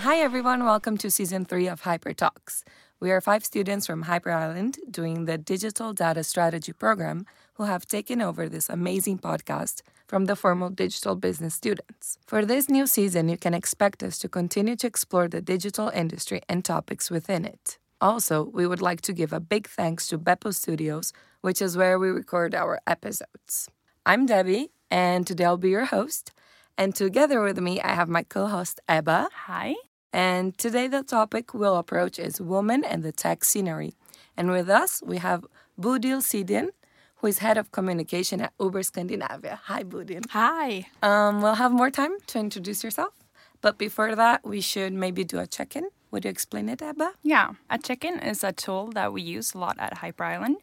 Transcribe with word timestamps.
Hi, 0.00 0.16
everyone. 0.18 0.64
Welcome 0.64 0.98
to 0.98 1.10
season 1.10 1.44
three 1.44 1.66
of 1.66 1.80
Hyper 1.82 2.12
Talks. 2.12 2.64
We 3.00 3.10
are 3.10 3.20
five 3.20 3.44
students 3.44 3.86
from 3.86 4.02
Hyper 4.02 4.30
Island 4.30 4.78
doing 4.90 5.24
the 5.24 5.38
Digital 5.38 5.92
Data 5.92 6.24
Strategy 6.24 6.72
program 6.72 7.24
who 7.54 7.64
have 7.64 7.86
taken 7.86 8.20
over 8.20 8.48
this 8.48 8.68
amazing 8.68 9.18
podcast 9.18 9.80
from 10.06 10.26
the 10.26 10.36
formal 10.36 10.70
digital 10.70 11.14
business 11.14 11.54
students. 11.54 12.18
For 12.26 12.44
this 12.44 12.68
new 12.68 12.86
season, 12.86 13.28
you 13.28 13.38
can 13.38 13.54
expect 13.54 14.02
us 14.02 14.18
to 14.18 14.28
continue 14.28 14.76
to 14.76 14.86
explore 14.86 15.28
the 15.28 15.40
digital 15.40 15.88
industry 15.88 16.42
and 16.48 16.64
topics 16.64 17.10
within 17.10 17.44
it. 17.44 17.78
Also, 18.00 18.44
we 18.44 18.66
would 18.66 18.80
like 18.80 19.00
to 19.02 19.12
give 19.12 19.32
a 19.32 19.40
big 19.40 19.68
thanks 19.68 20.06
to 20.08 20.18
Beppo 20.18 20.54
Studios, 20.54 21.12
which 21.40 21.60
is 21.60 21.76
where 21.76 21.98
we 21.98 22.08
record 22.10 22.54
our 22.54 22.80
episodes. 22.86 23.68
I'm 24.06 24.24
Debbie, 24.24 24.70
and 24.90 25.26
today 25.26 25.44
I'll 25.44 25.56
be 25.56 25.70
your 25.70 25.86
host. 25.86 26.32
And 26.76 26.94
together 26.94 27.40
with 27.40 27.58
me, 27.58 27.80
I 27.80 27.94
have 27.94 28.08
my 28.08 28.22
co 28.22 28.46
host, 28.46 28.80
Ebba. 28.88 29.28
Hi. 29.46 29.74
And 30.12 30.56
today, 30.56 30.86
the 30.86 31.02
topic 31.02 31.52
we'll 31.52 31.76
approach 31.76 32.20
is 32.20 32.40
women 32.40 32.84
and 32.84 33.02
the 33.02 33.12
tech 33.12 33.44
scenery. 33.44 33.94
And 34.36 34.50
with 34.50 34.70
us, 34.70 35.02
we 35.04 35.18
have 35.18 35.44
Bodil 35.78 36.22
Sidin, 36.22 36.68
who 37.16 37.26
is 37.26 37.38
head 37.38 37.58
of 37.58 37.72
communication 37.72 38.40
at 38.40 38.52
Uber 38.60 38.84
Scandinavia. 38.84 39.60
Hi, 39.64 39.82
Bodil. 39.82 40.24
Hi. 40.30 40.86
Um, 41.02 41.42
we'll 41.42 41.56
have 41.56 41.72
more 41.72 41.90
time 41.90 42.16
to 42.28 42.38
introduce 42.38 42.84
yourself. 42.84 43.12
But 43.60 43.76
before 43.76 44.14
that, 44.14 44.46
we 44.46 44.60
should 44.60 44.92
maybe 44.92 45.24
do 45.24 45.40
a 45.40 45.46
check 45.48 45.74
in. 45.74 45.88
Would 46.10 46.24
you 46.24 46.30
explain 46.30 46.68
it, 46.68 46.82
Ebba? 46.82 47.12
Yeah, 47.22 47.52
a 47.68 47.78
check 47.78 48.04
in 48.04 48.18
is 48.20 48.42
a 48.42 48.52
tool 48.52 48.90
that 48.92 49.12
we 49.12 49.22
use 49.22 49.54
a 49.54 49.58
lot 49.58 49.76
at 49.78 49.98
Hyper 49.98 50.24
Island. 50.24 50.56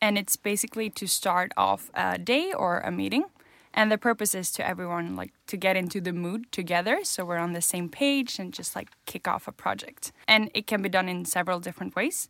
And 0.00 0.18
it's 0.18 0.36
basically 0.36 0.90
to 0.90 1.06
start 1.06 1.52
off 1.56 1.90
a 1.94 2.18
day 2.18 2.52
or 2.52 2.80
a 2.80 2.90
meeting. 2.90 3.24
And 3.74 3.92
the 3.92 3.98
purpose 3.98 4.34
is 4.34 4.50
to 4.52 4.66
everyone 4.66 5.14
like 5.14 5.32
to 5.46 5.56
get 5.56 5.76
into 5.76 6.00
the 6.00 6.12
mood 6.12 6.50
together 6.50 7.00
so 7.04 7.24
we're 7.24 7.38
on 7.38 7.52
the 7.52 7.60
same 7.60 7.88
page 7.88 8.38
and 8.38 8.52
just 8.52 8.74
like 8.74 8.88
kick 9.06 9.28
off 9.28 9.46
a 9.46 9.52
project. 9.52 10.12
And 10.26 10.50
it 10.54 10.66
can 10.66 10.82
be 10.82 10.88
done 10.88 11.08
in 11.08 11.24
several 11.24 11.60
different 11.60 11.94
ways. 11.94 12.28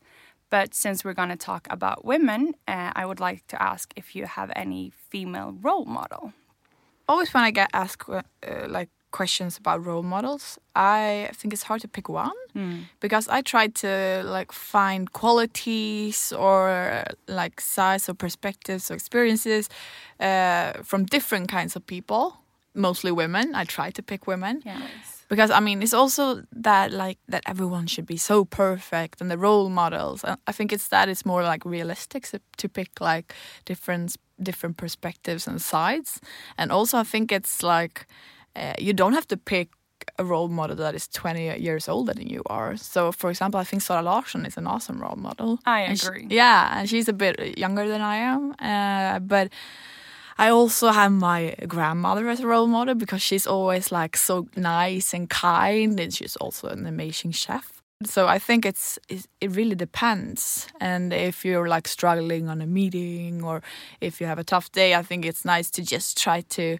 But 0.50 0.74
since 0.74 1.04
we're 1.04 1.14
going 1.14 1.28
to 1.28 1.36
talk 1.36 1.66
about 1.70 2.04
women, 2.04 2.54
uh, 2.66 2.92
I 2.94 3.04
would 3.06 3.20
like 3.20 3.46
to 3.48 3.62
ask 3.62 3.92
if 3.96 4.16
you 4.16 4.26
have 4.26 4.50
any 4.56 4.92
female 5.10 5.54
role 5.60 5.84
model. 5.84 6.32
always 7.08 7.32
when 7.32 7.44
I 7.44 7.50
get 7.50 7.70
asked 7.72 8.08
uh, 8.08 8.22
like 8.68 8.90
questions 9.10 9.58
about 9.58 9.84
role 9.86 10.02
models, 10.02 10.58
I 10.76 11.30
think 11.32 11.52
it's 11.54 11.64
hard 11.64 11.80
to 11.80 11.88
pick 11.88 12.08
one 12.08 12.32
because 13.00 13.28
I 13.28 13.42
try 13.42 13.68
to 13.68 14.22
like 14.24 14.52
find 14.52 15.12
qualities 15.12 16.32
or 16.32 17.04
like 17.28 17.60
size 17.60 18.08
or 18.08 18.14
perspectives 18.14 18.90
or 18.90 18.94
experiences 18.94 19.68
uh, 20.20 20.72
from 20.82 21.04
different 21.04 21.48
kinds 21.48 21.76
of 21.76 21.86
people, 21.86 22.36
mostly 22.74 23.12
women. 23.12 23.54
I 23.54 23.64
try 23.64 23.90
to 23.90 24.02
pick 24.02 24.26
women 24.26 24.62
Yeah. 24.64 24.80
because 25.28 25.50
I 25.50 25.60
mean 25.60 25.82
it's 25.82 25.94
also 25.94 26.42
that 26.64 26.90
like 26.90 27.18
that 27.32 27.42
everyone 27.46 27.86
should 27.86 28.06
be 28.06 28.16
so 28.16 28.44
perfect 28.44 29.20
and 29.20 29.30
the 29.30 29.38
role 29.38 29.68
models. 29.70 30.24
And 30.24 30.36
I 30.50 30.52
think 30.52 30.72
it's 30.72 30.88
that 30.88 31.08
it's 31.08 31.24
more 31.24 31.42
like 31.52 31.64
realistic 31.64 32.26
to, 32.30 32.40
to 32.56 32.68
pick 32.68 33.00
like 33.00 33.34
different 33.64 34.16
different 34.42 34.76
perspectives 34.76 35.46
and 35.48 35.60
sides. 35.60 36.20
And 36.56 36.70
also 36.72 36.98
I 36.98 37.04
think 37.04 37.32
it's 37.32 37.62
like 37.62 38.06
uh, 38.58 38.74
you 38.78 38.92
don't 38.92 39.14
have 39.14 39.26
to 39.28 39.36
pick 39.36 39.68
a 40.18 40.24
role 40.24 40.48
model 40.48 40.76
that 40.76 40.94
is 40.94 41.08
20 41.08 41.60
years 41.60 41.88
older 41.88 42.14
than 42.14 42.28
you 42.28 42.42
are. 42.46 42.76
So 42.76 43.12
for 43.12 43.30
example, 43.30 43.60
I 43.60 43.64
think 43.64 43.82
Zara 43.82 44.02
Larsson 44.02 44.46
is 44.46 44.56
an 44.56 44.66
awesome 44.66 45.00
role 45.02 45.16
model. 45.16 45.58
I 45.66 45.80
And 45.80 45.98
she- 46.00 46.06
agree. 46.08 46.26
yeah, 46.30 46.78
and 46.78 46.88
she's 46.88 47.08
a 47.08 47.12
bit 47.12 47.58
younger 47.58 47.88
than 47.88 48.00
I 48.00 48.16
am, 48.16 48.54
uh, 48.58 49.18
but 49.20 49.48
I 50.38 50.50
also 50.50 50.88
have 50.92 51.10
my 51.12 51.54
grandmother 51.66 52.28
as 52.28 52.40
a 52.40 52.46
role 52.46 52.68
model 52.68 52.94
because 52.94 53.22
she's 53.22 53.46
always 53.46 53.90
like 53.90 54.16
so 54.16 54.46
nice 54.56 55.12
and 55.16 55.28
kind, 55.28 55.98
and 56.00 56.14
she's 56.14 56.36
also 56.36 56.68
an 56.68 56.86
amazing 56.86 57.32
chef. 57.32 57.72
So 58.04 58.28
I 58.28 58.38
think 58.38 58.64
it's 58.64 58.98
it 59.08 59.26
it 59.40 59.50
really 59.56 59.74
depends. 59.74 60.68
And 60.80 61.12
if 61.12 61.44
you're 61.44 61.68
like 61.68 61.88
struggling 61.88 62.48
on 62.48 62.60
a 62.62 62.66
meeting 62.66 63.42
or 63.44 63.60
if 64.00 64.20
you 64.20 64.28
have 64.28 64.38
a 64.40 64.44
tough 64.44 64.70
day, 64.72 64.94
I 64.94 65.02
think 65.02 65.24
it's 65.24 65.44
nice 65.44 65.70
to 65.70 65.82
just 65.82 66.16
try 66.22 66.42
to 66.42 66.78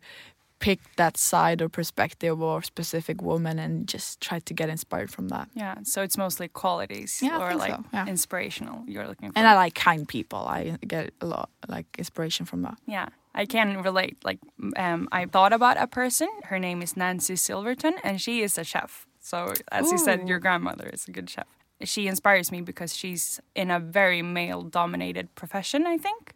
pick 0.61 0.81
that 0.97 1.17
side 1.17 1.63
or 1.63 1.69
perspective 1.69 2.41
or 2.43 2.63
specific 2.63 3.23
woman 3.23 3.59
and 3.59 3.87
just 3.87 4.21
try 4.21 4.39
to 4.41 4.55
get 4.55 4.69
inspired 4.69 5.11
from 5.11 5.29
that. 5.29 5.49
Yeah, 5.55 5.77
so 5.85 6.03
it's 6.03 6.17
mostly 6.17 6.49
qualities 6.49 7.21
Yeah, 7.23 7.39
or 7.39 7.55
like 7.55 7.73
so, 7.73 7.85
yeah. 7.93 8.07
inspirational 8.07 8.83
you're 8.87 9.07
looking 9.07 9.31
for. 9.33 9.39
And 9.39 9.47
I 9.47 9.55
like 9.55 9.75
kind 9.75 10.07
people. 10.07 10.41
I 10.41 10.77
get 10.87 11.13
a 11.21 11.27
lot 11.27 11.51
like 11.69 11.87
inspiration 11.99 12.47
from 12.47 12.63
that. 12.63 12.77
Yeah, 12.87 13.09
I 13.35 13.47
can 13.47 13.83
relate. 13.83 14.17
Like, 14.25 14.39
um, 14.77 15.09
I 15.13 15.27
thought 15.27 15.53
about 15.53 15.77
a 15.77 15.87
person. 15.87 16.29
Her 16.45 16.59
name 16.59 16.83
is 16.83 16.97
Nancy 16.97 17.37
Silverton, 17.37 17.95
and 18.03 18.21
she 18.21 18.43
is 18.43 18.59
a 18.59 18.65
chef. 18.65 19.07
So, 19.21 19.53
as 19.71 19.91
you 19.93 19.99
said, 19.99 20.29
your 20.29 20.39
grandmother 20.39 20.89
is 20.93 21.07
a 21.07 21.13
good 21.13 21.29
chef. 21.31 21.47
She 21.85 22.09
inspires 22.09 22.51
me 22.51 22.61
because 22.63 22.97
she's 22.97 23.41
in 23.55 23.71
a 23.71 23.79
very 23.79 24.23
male-dominated 24.23 25.35
profession, 25.35 25.87
I 25.87 25.99
think. 25.99 26.33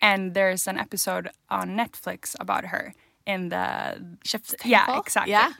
And 0.00 0.32
there's 0.34 0.66
an 0.66 0.78
episode 0.78 1.30
on 1.50 1.70
Netflix 1.76 2.34
about 2.40 2.66
her 2.66 2.94
in 3.26 3.48
the 3.50 4.00
Chef's 4.24 4.54
Yeah, 4.64 4.98
exactly. 4.98 5.32
Yeah. 5.32 5.52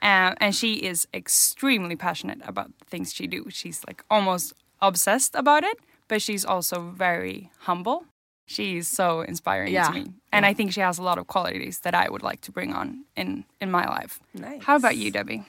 Um, 0.00 0.34
and 0.40 0.54
she 0.54 0.74
is 0.74 1.08
extremely 1.12 1.96
passionate 1.96 2.38
about 2.44 2.70
the 2.78 2.84
things 2.84 3.12
she 3.12 3.26
do. 3.26 3.46
She's 3.50 3.82
like 3.86 4.04
almost 4.10 4.52
obsessed 4.80 5.34
about 5.34 5.64
it, 5.64 5.76
but 6.06 6.22
she's 6.22 6.44
also 6.44 6.92
very 6.96 7.50
humble. 7.60 8.04
She's 8.46 8.88
so 8.88 9.20
inspiring 9.22 9.72
Yeah. 9.74 9.88
to 9.88 9.92
me, 9.92 10.06
and 10.32 10.46
I 10.46 10.54
think 10.54 10.72
she 10.72 10.80
has 10.80 10.98
a 10.98 11.02
lot 11.02 11.18
of 11.18 11.26
qualities 11.26 11.80
that 11.80 11.94
I 11.94 12.08
would 12.08 12.22
like 12.22 12.40
to 12.42 12.52
bring 12.52 12.72
on 12.72 13.04
in 13.16 13.44
in 13.60 13.70
my 13.70 13.84
life. 13.86 14.20
Nice. 14.32 14.62
How 14.64 14.76
about 14.76 14.96
you, 14.96 15.10
Debbie? 15.10 15.42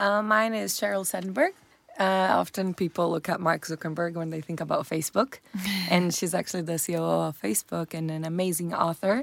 Uh, 0.00 0.20
mine 0.22 0.52
is 0.54 0.78
Sheryl 0.78 1.06
Sandberg. 1.06 1.52
Uh, 1.98 2.28
often 2.40 2.74
people 2.74 3.10
look 3.10 3.28
at 3.28 3.40
Mark 3.40 3.66
Zuckerberg 3.66 4.14
when 4.14 4.30
they 4.30 4.40
think 4.40 4.60
about 4.60 4.86
Facebook, 4.88 5.38
and 5.90 6.12
she's 6.14 6.34
actually 6.34 6.62
the 6.64 6.78
CEO 6.78 7.28
of 7.28 7.40
Facebook 7.40 7.94
and 7.94 8.10
an 8.10 8.24
amazing 8.24 8.74
author. 8.74 9.22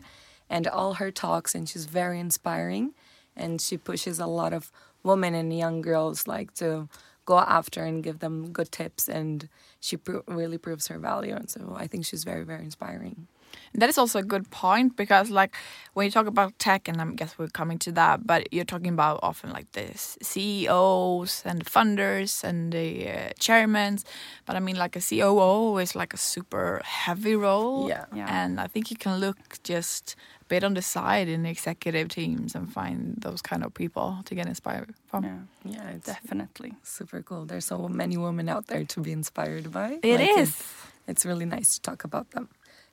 And 0.50 0.68
all 0.68 0.96
her 0.96 1.12
talks, 1.12 1.54
and 1.54 1.70
she's 1.70 1.86
very 1.86 2.20
inspiring, 2.20 2.94
and 3.36 3.62
she 3.62 3.78
pushes 3.78 4.20
a 4.20 4.26
lot 4.26 4.54
of 4.54 4.72
women 5.04 5.36
and 5.36 5.56
young 5.56 5.82
girls 5.82 6.28
like 6.28 6.54
to 6.56 6.90
go 7.26 7.38
after 7.38 7.84
and 7.84 8.04
give 8.04 8.20
them 8.20 8.52
good 8.52 8.72
tips, 8.72 9.08
and 9.08 9.48
she 9.80 9.98
really 10.28 10.58
proves 10.58 10.88
her 10.88 10.98
value. 10.98 11.36
And 11.36 11.50
so 11.50 11.76
I 11.78 11.86
think 11.86 12.06
she's 12.06 12.24
very, 12.24 12.44
very 12.44 12.64
inspiring. 12.64 13.28
That 13.74 13.90
is 13.90 13.98
also 13.98 14.20
a 14.20 14.24
good 14.24 14.50
point 14.52 14.96
because, 14.96 15.30
like, 15.30 15.56
when 15.94 16.06
you 16.06 16.12
talk 16.12 16.28
about 16.28 16.58
tech, 16.60 16.88
and 16.88 17.00
I 17.02 17.06
guess 17.16 17.38
we're 17.38 17.48
coming 17.50 17.78
to 17.80 17.92
that, 17.94 18.26
but 18.26 18.52
you're 18.54 18.66
talking 18.66 18.94
about 18.94 19.20
often 19.24 19.52
like 19.52 19.72
the 19.74 19.86
CEOs 19.96 21.44
and 21.46 21.66
funders 21.66 22.44
and 22.44 22.72
the 22.74 23.10
uh, 23.10 23.30
chairmen. 23.40 24.00
But 24.46 24.56
I 24.56 24.60
mean, 24.60 24.76
like 24.78 24.96
a 24.96 25.02
COO 25.02 25.78
is 25.78 25.96
like 25.96 26.14
a 26.14 26.18
super 26.18 26.82
heavy 26.84 27.36
role. 27.36 27.88
Yeah. 27.90 28.06
Yeah. 28.14 28.28
And 28.44 28.60
I 28.60 28.68
think 28.68 28.92
you 28.92 28.98
can 28.98 29.20
look 29.20 29.38
just 29.64 30.16
a 30.42 30.46
bit 30.46 30.64
on 30.64 30.74
the 30.74 30.82
side 30.82 31.28
in 31.28 31.44
the 31.44 31.50
executive 31.50 32.10
teams 32.10 32.56
and 32.56 32.72
find 32.72 33.16
those 33.18 33.42
kind 33.42 33.64
of 33.64 33.74
people 33.74 34.20
to 34.26 34.36
get 34.36 34.48
inspired 34.48 34.94
from. 35.08 35.24
Yeah, 35.24 35.40
Yeah, 35.74 35.90
it's 35.96 36.06
definitely. 36.08 36.74
super 36.84 37.22
cool. 37.22 37.46
There's 37.46 37.66
so 37.66 37.88
many 37.88 38.18
women 38.18 38.50
out 38.50 38.68
there 38.68 38.84
to 38.86 39.00
be 39.02 39.12
inspired 39.12 39.72
by. 39.72 40.00
It 40.04 40.20
Like, 40.20 40.38
is. 40.40 40.50
It's, 40.50 40.74
it's 41.08 41.26
really 41.26 41.46
nice 41.46 41.70
to 41.76 41.82
talk 41.82 42.04
about 42.04 42.32
them. 42.32 42.50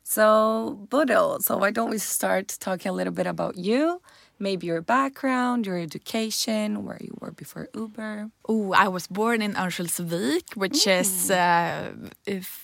So, 0.08 0.86
Bodil, 0.88 1.42
so 1.42 1.56
why 1.58 1.70
don't 1.72 1.90
we 1.90 1.98
start 1.98 2.56
talking 2.60 2.90
a 2.90 2.92
little 2.94 3.12
bit 3.12 3.26
about 3.26 3.56
you? 3.56 4.00
Maybe 4.38 4.66
your 4.66 4.82
background, 4.82 5.64
your 5.66 5.78
education, 5.78 6.84
where 6.84 6.98
you 7.00 7.14
were 7.20 7.32
before 7.32 7.68
Uber. 7.74 8.30
Oh, 8.48 8.72
I 8.74 8.88
was 8.88 9.06
born 9.06 9.40
in 9.40 9.54
Örnsköldsvik, 9.54 10.54
which 10.56 10.86
is 10.86 11.30
uh, 11.30 11.92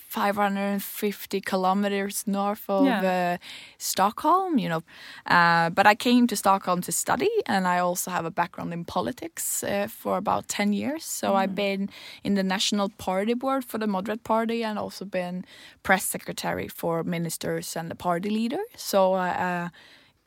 550 0.09 1.41
kilometers 1.41 2.23
north 2.27 2.69
of 2.69 2.85
Yeah. 2.85 3.33
uh, 3.33 3.37
Stockholm. 3.77 4.59
You 4.59 4.69
know, 4.69 4.81
uh, 5.25 5.69
but 5.71 5.87
I 5.87 5.95
came 5.95 6.27
to 6.27 6.35
Stockholm 6.35 6.81
to 6.81 6.91
study, 6.91 7.29
and 7.47 7.65
I 7.67 7.79
also 7.79 8.11
have 8.11 8.25
a 8.25 8.31
background 8.31 8.71
in 8.73 8.85
politics 8.85 9.63
uh, 9.63 9.87
for 9.89 10.17
about 10.17 10.47
10 10.47 10.73
years. 10.73 11.03
So 11.03 11.33
I've 11.35 11.55
been 11.55 11.89
in 12.23 12.35
the 12.35 12.43
national 12.43 12.89
party 12.97 13.33
board 13.33 13.65
for 13.65 13.79
the 13.79 13.87
Moderate 13.87 14.23
Party, 14.23 14.63
and 14.63 14.77
also 14.77 15.05
been 15.05 15.43
press 15.81 16.05
secretary 16.05 16.67
for 16.67 17.03
ministers 17.03 17.75
and 17.75 17.89
the 17.89 17.95
party 17.95 18.29
leader. 18.29 18.61
So. 18.77 19.15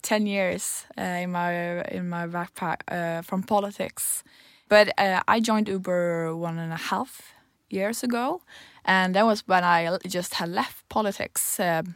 Uh, 0.06 0.17
10 0.19 0.26
years 0.26 0.87
uh, 0.99 1.03
in 1.03 1.31
my 1.32 1.82
in 1.91 2.08
my 2.08 2.26
backpack 2.26 2.81
uh, 2.88 3.23
from 3.23 3.43
politics 3.43 4.23
but 4.69 4.88
uh, 4.99 5.20
I 5.29 5.41
joined 5.41 5.69
Uber 5.69 6.35
one 6.37 6.58
and 6.58 6.73
a 6.73 6.76
half 6.76 7.32
years 7.70 8.03
ago, 8.03 8.43
and 8.85 9.14
that 9.14 9.25
was 9.25 9.47
when 9.47 9.64
I 9.64 9.99
just 10.06 10.35
had 10.35 10.49
left 10.49 10.88
politics 10.88 11.61
um 11.61 11.94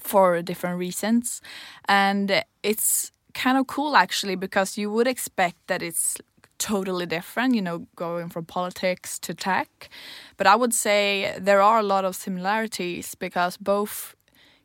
for 0.00 0.42
different 0.42 0.78
reasons. 0.78 1.40
And 1.88 2.44
it's 2.62 3.12
kind 3.34 3.58
of 3.58 3.66
cool 3.66 3.96
actually 3.96 4.36
because 4.36 4.78
you 4.78 4.90
would 4.90 5.08
expect 5.08 5.56
that 5.66 5.82
it's 5.82 6.16
totally 6.58 7.06
different, 7.06 7.54
you 7.54 7.62
know, 7.62 7.86
going 7.96 8.28
from 8.30 8.44
politics 8.44 9.18
to 9.20 9.34
tech. 9.34 9.88
But 10.36 10.46
I 10.46 10.54
would 10.56 10.74
say 10.74 11.34
there 11.38 11.60
are 11.60 11.78
a 11.78 11.82
lot 11.82 12.04
of 12.04 12.14
similarities 12.14 13.14
because 13.14 13.56
both 13.56 14.14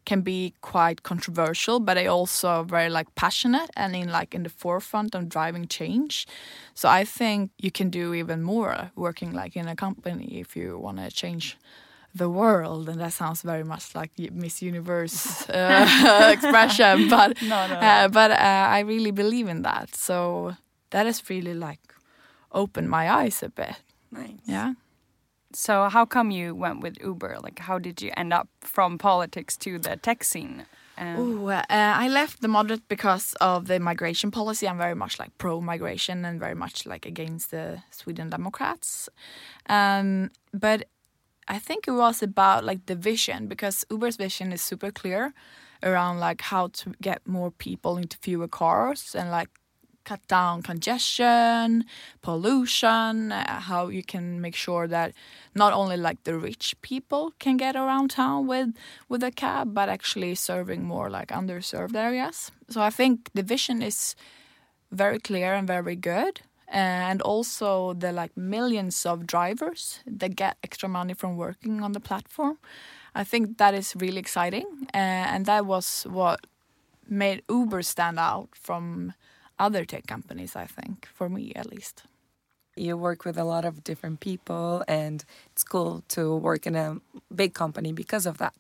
can 0.06 0.22
be 0.22 0.54
quite 0.62 1.04
controversial, 1.04 1.80
but 1.80 1.94
they 1.96 2.08
also 2.08 2.64
very 2.64 2.90
like 2.90 3.08
passionate 3.16 3.70
and 3.76 3.96
in 3.96 4.10
like 4.12 4.36
in 4.36 4.44
the 4.44 4.50
forefront 4.50 5.16
of 5.16 5.30
driving 5.30 5.68
change. 5.68 6.28
So 6.74 6.90
I 6.90 7.06
think 7.06 7.52
you 7.58 7.72
can 7.72 7.90
do 7.90 8.14
even 8.14 8.42
more 8.44 8.92
working 8.96 9.32
like 9.34 9.56
in 9.56 9.68
a 9.68 9.76
company 9.76 10.40
if 10.40 10.56
you 10.56 10.78
want 10.80 10.98
to 10.98 11.10
change 11.12 11.58
the 12.16 12.30
world 12.30 12.90
and 12.90 13.00
that 13.02 13.12
sounds 13.14 13.42
very 13.42 13.64
much 13.64 13.96
like 13.96 14.12
miss 14.32 14.62
universe 14.62 15.50
uh, 15.50 16.30
expression 16.34 17.10
but 17.10 17.42
No, 17.42 17.66
no. 17.68 17.74
uh, 17.74 18.08
but 18.08 18.30
uh, 18.30 18.68
i 18.78 18.82
really 18.82 19.10
believe 19.12 19.48
in 19.50 19.64
that 19.64 19.96
so 19.96 20.54
that 20.92 21.08
has 21.08 21.28
really 21.28 21.56
like 21.56 21.80
opened 22.52 22.88
my 22.88 23.10
eyes 23.10 23.42
a 23.42 23.50
bit 23.50 23.82
Nice. 24.12 24.38
yeah 24.46 24.74
So 25.56 25.90
how 25.90 26.06
come 26.06 26.32
you 26.32 26.56
went 26.56 26.82
with 26.82 26.98
Uber? 27.02 27.38
Like, 27.42 27.60
how 27.60 27.80
did 27.80 28.02
you 28.02 28.12
end 28.18 28.34
up 28.34 28.48
from 28.62 28.98
politics 28.98 29.58
to 29.58 29.80
the 29.80 29.98
tech 29.98 30.24
scene? 30.24 30.66
Um, 30.98 31.20
Ooh, 31.20 31.50
uh, 31.50 31.64
I 31.70 32.08
left 32.08 32.42
the 32.42 32.48
moderate 32.48 32.88
because 32.88 33.34
of 33.42 33.66
the 33.68 33.80
migration 33.80 34.32
policy. 34.32 34.68
I'm 34.68 34.78
very 34.78 34.96
much 34.96 35.20
like 35.20 35.36
pro 35.38 35.60
migration 35.60 36.24
and 36.26 36.40
very 36.40 36.56
much 36.56 36.86
like 36.86 37.06
against 37.06 37.52
the 37.52 37.82
Sweden 37.90 38.30
Democrats. 38.30 39.10
Um, 39.68 40.30
but 40.54 40.84
I 41.48 41.60
think 41.60 41.88
it 41.88 41.92
was 41.92 42.22
about 42.22 42.64
like 42.64 42.86
the 42.86 42.96
vision 42.96 43.48
because 43.48 43.86
Uber's 43.90 44.18
vision 44.18 44.52
is 44.52 44.62
super 44.62 44.92
clear 44.92 45.34
around 45.82 46.20
like 46.20 46.42
how 46.42 46.68
to 46.68 46.94
get 47.02 47.28
more 47.28 47.52
people 47.52 47.98
into 47.98 48.18
fewer 48.18 48.48
cars 48.48 49.16
and 49.16 49.30
like 49.32 49.50
cut 50.04 50.26
down 50.28 50.62
congestion, 50.62 51.86
pollution, 52.22 53.32
uh, 53.32 53.60
how 53.62 53.88
you 53.88 54.04
can 54.04 54.42
make 54.42 54.56
sure 54.56 54.88
that 54.88 55.14
not 55.56 55.74
only 55.74 55.98
like 55.98 56.24
the 56.24 56.38
rich 56.38 56.76
people 56.82 57.34
can 57.40 57.58
get 57.58 57.76
around 57.76 58.10
town 58.10 58.48
with 58.48 58.70
with 59.10 59.24
a 59.24 59.32
cab, 59.32 59.74
but 59.74 59.90
actually 59.90 60.36
serving 60.36 60.84
more 60.84 61.10
like 61.10 61.28
underserved 61.28 61.96
areas. 61.96 62.52
So 62.70 62.82
I 62.82 62.90
think 62.90 63.30
the 63.34 63.44
vision 63.44 63.82
is 63.82 64.16
very 64.92 65.20
clear 65.20 65.54
and 65.54 65.68
very 65.68 65.96
good. 65.96 66.42
And 66.68 67.22
also 67.22 67.94
the 67.94 68.12
like 68.12 68.36
millions 68.36 69.06
of 69.06 69.28
drivers 69.28 70.00
that 70.08 70.36
get 70.36 70.58
extra 70.64 70.90
money 70.90 71.14
from 71.14 71.38
working 71.38 71.84
on 71.84 71.92
the 71.92 72.00
platform. 72.00 72.58
I 73.14 73.24
think 73.24 73.58
that 73.58 73.74
is 73.76 73.96
really 73.96 74.18
exciting. 74.20 74.66
Uh, 74.94 75.26
and 75.34 75.46
that 75.46 75.66
was 75.66 76.08
what 76.10 76.48
made 77.08 77.44
Uber 77.48 77.84
stand 77.84 78.18
out 78.18 78.50
from 78.54 79.14
other 79.64 79.84
tech 79.86 80.06
companies, 80.16 80.54
I 80.56 80.68
think, 80.78 81.08
for 81.18 81.28
me 81.30 81.54
at 81.56 81.68
least. 81.76 82.04
You 82.76 82.98
work 82.98 83.24
with 83.28 83.38
a 83.38 83.48
lot 83.54 83.66
of 83.70 83.84
different 83.90 84.20
people, 84.20 84.84
and 84.88 85.24
it's 85.52 85.64
cool 85.64 86.04
to 86.16 86.22
work 86.50 86.64
in 86.70 86.76
a 86.76 86.98
big 87.42 87.52
company 87.54 87.92
because 87.94 88.26
of 88.26 88.36
that. 88.40 88.56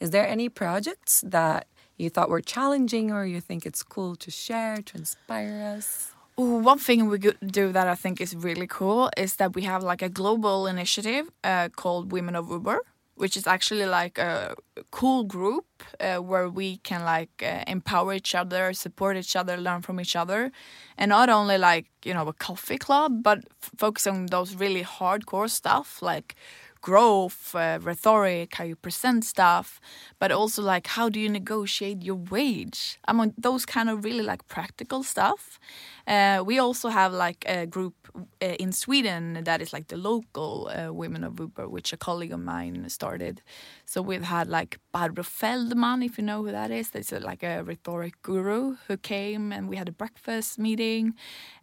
Is 0.00 0.10
there 0.10 0.26
any 0.26 0.48
projects 0.48 1.14
that 1.36 1.66
you 2.00 2.08
thought 2.10 2.28
were 2.34 2.40
challenging 2.54 3.06
or 3.12 3.26
you 3.34 3.40
think 3.48 3.66
it's 3.66 3.82
cool 3.82 4.16
to 4.24 4.30
share, 4.30 4.76
to 4.88 4.92
inspire 5.02 5.76
us? 5.76 6.12
Ooh, 6.40 6.58
one 6.72 6.78
thing 6.78 7.08
we 7.08 7.18
could 7.18 7.38
do 7.60 7.72
that 7.72 7.86
I 7.88 7.96
think 8.02 8.20
is 8.20 8.34
really 8.48 8.68
cool 8.68 9.10
is 9.16 9.36
that 9.36 9.50
we 9.56 9.62
have 9.72 9.82
like 9.82 10.02
a 10.02 10.08
global 10.08 10.66
initiative 10.74 11.26
uh, 11.42 11.68
called 11.80 12.12
Women 12.12 12.36
of 12.36 12.48
Uber, 12.48 12.78
which 13.18 13.36
is 13.36 13.46
actually 13.46 13.86
like 13.86 14.16
a 14.18 14.54
cool 14.90 15.24
group 15.24 15.66
uh, 16.00 16.16
where 16.16 16.48
we 16.48 16.78
can 16.78 17.04
like 17.04 17.42
uh, 17.42 17.62
empower 17.66 18.14
each 18.14 18.34
other, 18.34 18.72
support 18.72 19.16
each 19.16 19.36
other, 19.36 19.56
learn 19.56 19.82
from 19.82 20.00
each 20.00 20.16
other, 20.16 20.52
and 20.96 21.08
not 21.10 21.28
only 21.28 21.58
like 21.58 21.86
you 22.04 22.14
know 22.14 22.26
a 22.28 22.32
coffee 22.32 22.78
club, 22.78 23.22
but 23.22 23.38
focus 23.76 24.06
on 24.06 24.26
those 24.26 24.54
really 24.54 24.84
hardcore 24.84 25.50
stuff 25.50 26.00
like 26.00 26.36
growth, 26.80 27.54
uh, 27.54 27.78
rhetoric, 27.82 28.54
how 28.54 28.64
you 28.64 28.76
present 28.76 29.24
stuff, 29.24 29.80
but 30.18 30.30
also 30.30 30.62
like 30.62 30.86
how 30.86 31.08
do 31.08 31.18
you 31.20 31.28
negotiate 31.28 32.02
your 32.02 32.16
wage? 32.16 32.98
I 33.06 33.12
mean, 33.12 33.34
those 33.36 33.66
kind 33.66 33.90
of 33.90 34.04
really 34.04 34.22
like 34.22 34.46
practical 34.48 35.02
stuff. 35.02 35.58
Uh, 36.08 36.42
we 36.42 36.58
also 36.58 36.88
have 36.88 37.12
like 37.12 37.44
a 37.46 37.66
group 37.66 37.94
uh, 38.40 38.46
in 38.58 38.72
Sweden 38.72 39.44
that 39.44 39.60
is 39.60 39.74
like 39.74 39.88
the 39.88 39.96
local 39.98 40.70
uh, 40.74 40.90
Women 40.90 41.22
of 41.22 41.38
Uber, 41.38 41.68
which 41.68 41.92
a 41.92 41.98
colleague 41.98 42.32
of 42.32 42.40
mine 42.40 42.88
started. 42.88 43.42
So 43.84 44.00
we've 44.00 44.22
had 44.22 44.48
like 44.48 44.78
Barbro 44.90 45.22
Fällman, 45.22 46.02
if 46.02 46.16
you 46.16 46.24
know 46.24 46.42
who 46.42 46.50
that 46.50 46.70
is. 46.70 46.88
That's 46.90 47.12
uh, 47.12 47.20
like 47.22 47.42
a 47.42 47.62
rhetoric 47.62 48.14
guru 48.22 48.76
who 48.86 48.96
came 48.96 49.52
and 49.52 49.68
we 49.68 49.76
had 49.76 49.86
a 49.86 49.92
breakfast 49.92 50.58
meeting. 50.58 51.12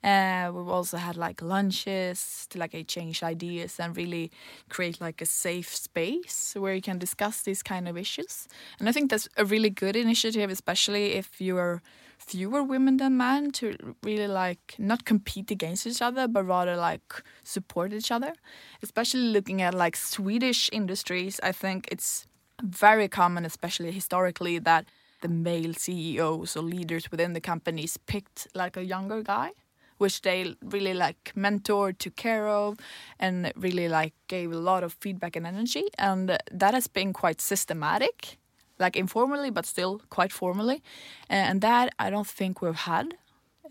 Uh, 0.04 0.52
we've 0.54 0.68
also 0.68 0.98
had 0.98 1.18
like 1.18 1.42
lunches 1.42 2.46
to 2.52 2.60
like 2.60 2.76
exchange 2.76 3.24
ideas 3.24 3.80
and 3.80 3.98
really 3.98 4.32
create 4.70 5.02
like 5.02 5.24
a 5.24 5.26
safe 5.26 5.76
space 5.76 6.54
where 6.56 6.76
you 6.76 6.82
can 6.84 7.00
discuss 7.00 7.42
these 7.42 7.64
kind 7.64 7.88
of 7.88 7.98
issues. 7.98 8.48
And 8.80 8.88
I 8.88 8.92
think 8.92 9.10
that's 9.10 9.28
a 9.38 9.46
really 9.46 9.72
good 9.72 9.96
initiative, 9.96 10.52
especially 10.52 11.14
if 11.14 11.42
you're 11.42 11.82
fewer 12.18 12.64
women 12.64 12.98
than 12.98 13.18
men 13.18 13.52
to 13.52 13.76
really 14.04 14.28
like 14.28 14.76
not 14.78 15.06
compete 15.06 15.52
against 15.52 15.86
each 15.88 16.02
other 16.02 16.28
but 16.28 16.44
rather 16.46 16.76
like 16.76 17.24
support 17.44 17.94
each 17.94 18.12
other. 18.12 18.34
Especially 18.82 19.22
looking 19.22 19.62
at 19.62 19.74
like 19.74 19.96
swedish 19.96 20.70
industries 20.72 21.40
i 21.44 21.52
think 21.52 21.88
it's 21.92 22.28
very 22.64 23.08
common 23.08 23.46
especially 23.46 23.92
historically 23.92 24.60
that 24.60 24.86
the 25.22 25.28
male 25.28 25.74
ceos 25.74 26.56
or 26.56 26.62
leaders 26.62 27.12
within 27.12 27.34
the 27.34 27.42
companies 27.42 27.98
picked 27.98 28.48
like 28.54 28.78
a 28.78 28.84
younger 28.84 29.22
guy 29.22 29.52
which 29.98 30.22
they 30.22 30.56
really 30.62 30.94
like 30.94 31.34
mentored 31.36 31.98
took 31.98 32.16
care 32.16 32.48
of 32.48 32.78
and 33.20 33.52
really 33.56 33.88
like 33.88 34.14
gave 34.28 34.52
a 34.52 34.58
lot 34.58 34.84
of 34.84 34.94
feedback 34.94 35.36
and 35.36 35.48
energy. 35.48 35.88
And 35.98 36.38
that 36.52 36.74
has 36.74 36.88
been 36.88 37.14
quite 37.14 37.40
systematic 37.40 38.38
like 38.80 38.96
informally 38.96 39.50
but 39.52 39.66
still 39.66 40.02
quite 40.10 40.32
formally 40.32 40.82
and 41.30 41.62
that 41.62 41.94
i 42.00 42.10
don't 42.10 42.28
think 42.28 42.62
we've 42.62 42.76
had 42.76 43.16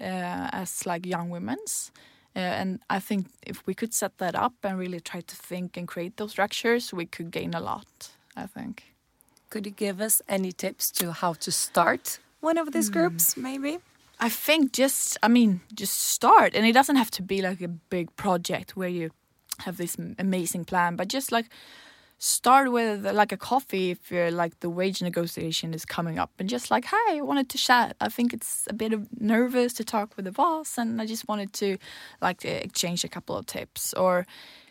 uh, 0.00 0.48
as 0.52 0.86
like 0.86 1.06
young 1.06 1.30
women's 1.30 1.92
uh, 2.36 2.38
and 2.38 2.80
i 2.90 2.98
think 2.98 3.26
if 3.46 3.64
we 3.66 3.74
could 3.74 3.92
set 3.94 4.18
that 4.18 4.34
up 4.34 4.54
and 4.62 4.78
really 4.78 5.00
try 5.00 5.20
to 5.20 5.36
think 5.36 5.76
and 5.76 5.86
create 5.88 6.16
those 6.16 6.32
structures 6.32 6.92
we 6.92 7.06
could 7.06 7.30
gain 7.30 7.54
a 7.54 7.60
lot 7.60 8.10
i 8.36 8.46
think 8.46 8.82
Could 9.50 9.66
you 9.66 9.74
give 9.86 10.04
us 10.04 10.22
any 10.28 10.52
tips 10.52 10.90
to 10.98 11.12
how 11.12 11.34
to 11.34 11.50
start 11.50 12.18
one 12.40 12.58
of 12.60 12.72
these 12.72 12.90
groups, 12.90 13.36
maybe? 13.36 13.78
I 14.18 14.28
think 14.28 14.72
just, 14.72 15.16
I 15.22 15.28
mean, 15.28 15.60
just 15.72 15.94
start. 16.14 16.54
And 16.56 16.66
it 16.66 16.72
doesn't 16.74 16.96
have 16.96 17.10
to 17.10 17.22
be 17.22 17.40
like 17.48 17.60
a 17.64 17.68
big 17.68 18.06
project 18.16 18.76
where 18.76 18.90
you 18.90 19.10
have 19.58 19.76
this 19.76 19.96
amazing 20.18 20.64
plan, 20.64 20.96
but 20.96 21.08
just 21.08 21.30
like 21.32 21.46
start 22.24 22.72
with 22.72 23.04
like 23.04 23.32
a 23.32 23.36
coffee 23.36 23.90
if 23.90 24.10
you're 24.10 24.30
like 24.30 24.58
the 24.60 24.70
wage 24.70 25.02
negotiation 25.02 25.74
is 25.74 25.84
coming 25.84 26.18
up 26.18 26.30
and 26.38 26.48
just 26.48 26.70
like, 26.70 26.86
hey, 26.86 27.19
I 27.19 27.20
wanted 27.20 27.50
to 27.50 27.58
chat. 27.58 27.96
I 28.00 28.08
think 28.08 28.32
it's 28.32 28.66
a 28.70 28.72
bit 28.72 28.94
of 28.94 29.06
nervous 29.20 29.74
to 29.74 29.84
talk 29.84 30.16
with 30.16 30.24
the 30.24 30.32
boss 30.32 30.78
and 30.78 31.02
I 31.02 31.06
just 31.06 31.28
wanted 31.28 31.52
to 31.54 31.76
like 32.22 32.43
exchange 32.46 33.04
a 33.04 33.08
couple 33.08 33.36
of 33.36 33.44
tips. 33.44 33.93
Or 33.93 34.26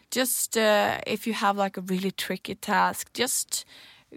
just 0.09 0.57
uh, 0.57 0.99
if 1.05 1.27
you 1.27 1.33
have 1.33 1.55
like 1.55 1.77
a 1.77 1.81
really 1.81 2.09
tricky 2.09 2.55
task, 2.55 3.13
just 3.13 3.65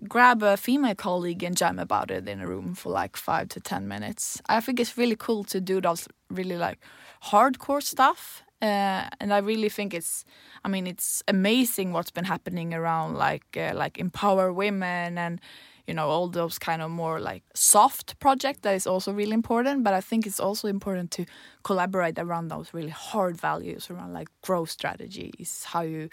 grab 0.09 0.43
a 0.43 0.57
female 0.57 0.95
colleague 0.95 1.43
and 1.43 1.59
jam 1.59 1.78
about 1.78 2.11
it 2.11 2.26
in 2.26 2.40
a 2.40 2.47
room 2.47 2.75
for 2.75 2.90
like 2.90 3.19
five 3.19 3.50
to 3.50 3.61
ten 3.61 3.87
minutes. 3.87 4.40
I 4.49 4.61
think 4.62 4.81
it's 4.81 4.97
really 4.97 5.16
cool 5.16 5.45
to 5.45 5.61
do 5.61 5.83
those 5.83 6.09
really 6.31 6.57
like 6.57 6.78
hardcore 7.25 7.83
stuff. 7.83 8.43
Uh, 8.63 9.09
and 9.21 9.33
I 9.35 9.39
really 9.39 9.69
think 9.69 9.93
it's, 9.93 10.25
I 10.65 10.69
mean, 10.69 10.87
it's 10.87 11.23
amazing 11.29 11.93
what's 11.93 12.11
been 12.11 12.25
happening 12.25 12.73
around 12.73 13.15
like 13.15 13.57
uh, 13.57 13.73
like 13.75 13.99
empower 13.99 14.53
women 14.53 15.19
and 15.19 15.41
you 15.87 15.95
know 15.95 16.09
all 16.09 16.29
those 16.29 16.59
kind 16.59 16.83
of 16.83 16.91
more 16.91 17.21
like 17.21 17.45
soft 17.55 18.19
project 18.19 18.63
that 18.63 18.75
is 18.75 18.87
also 18.87 19.13
really 19.13 19.35
important. 19.35 19.85
But 19.85 19.93
I 19.95 20.01
think 20.01 20.27
it's 20.27 20.41
also 20.41 20.69
important 20.69 21.11
to 21.13 21.27
collaborate 21.65 22.19
around 22.19 22.49
those 22.49 22.73
really 22.73 22.91
hard 22.91 23.37
values 23.39 23.91
around 23.91 24.15
like 24.15 24.29
growth 24.43 24.71
strategies, 24.71 25.65
how 25.65 25.83
you 25.83 26.09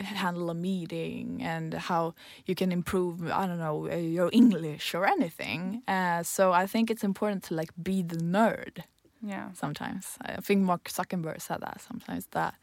handle 0.00 0.50
a 0.50 0.54
meeting 0.54 1.42
and 1.42 1.74
how 1.74 2.14
you 2.46 2.54
can 2.54 2.72
improve 2.72 3.30
i 3.30 3.46
don't 3.46 3.58
know 3.58 3.88
uh, 3.90 3.96
your 3.96 4.30
english 4.32 4.94
or 4.94 5.04
anything 5.06 5.82
uh, 5.86 6.22
so 6.22 6.52
i 6.52 6.66
think 6.66 6.90
it's 6.90 7.04
important 7.04 7.42
to 7.42 7.54
like 7.54 7.70
be 7.82 8.02
the 8.02 8.16
nerd 8.16 8.84
Yeah. 9.24 9.52
sometimes 9.52 10.18
i 10.20 10.40
think 10.40 10.62
mark 10.62 10.84
zuckerberg 10.88 11.40
said 11.40 11.60
that 11.60 11.80
sometimes 11.80 12.26
that 12.32 12.54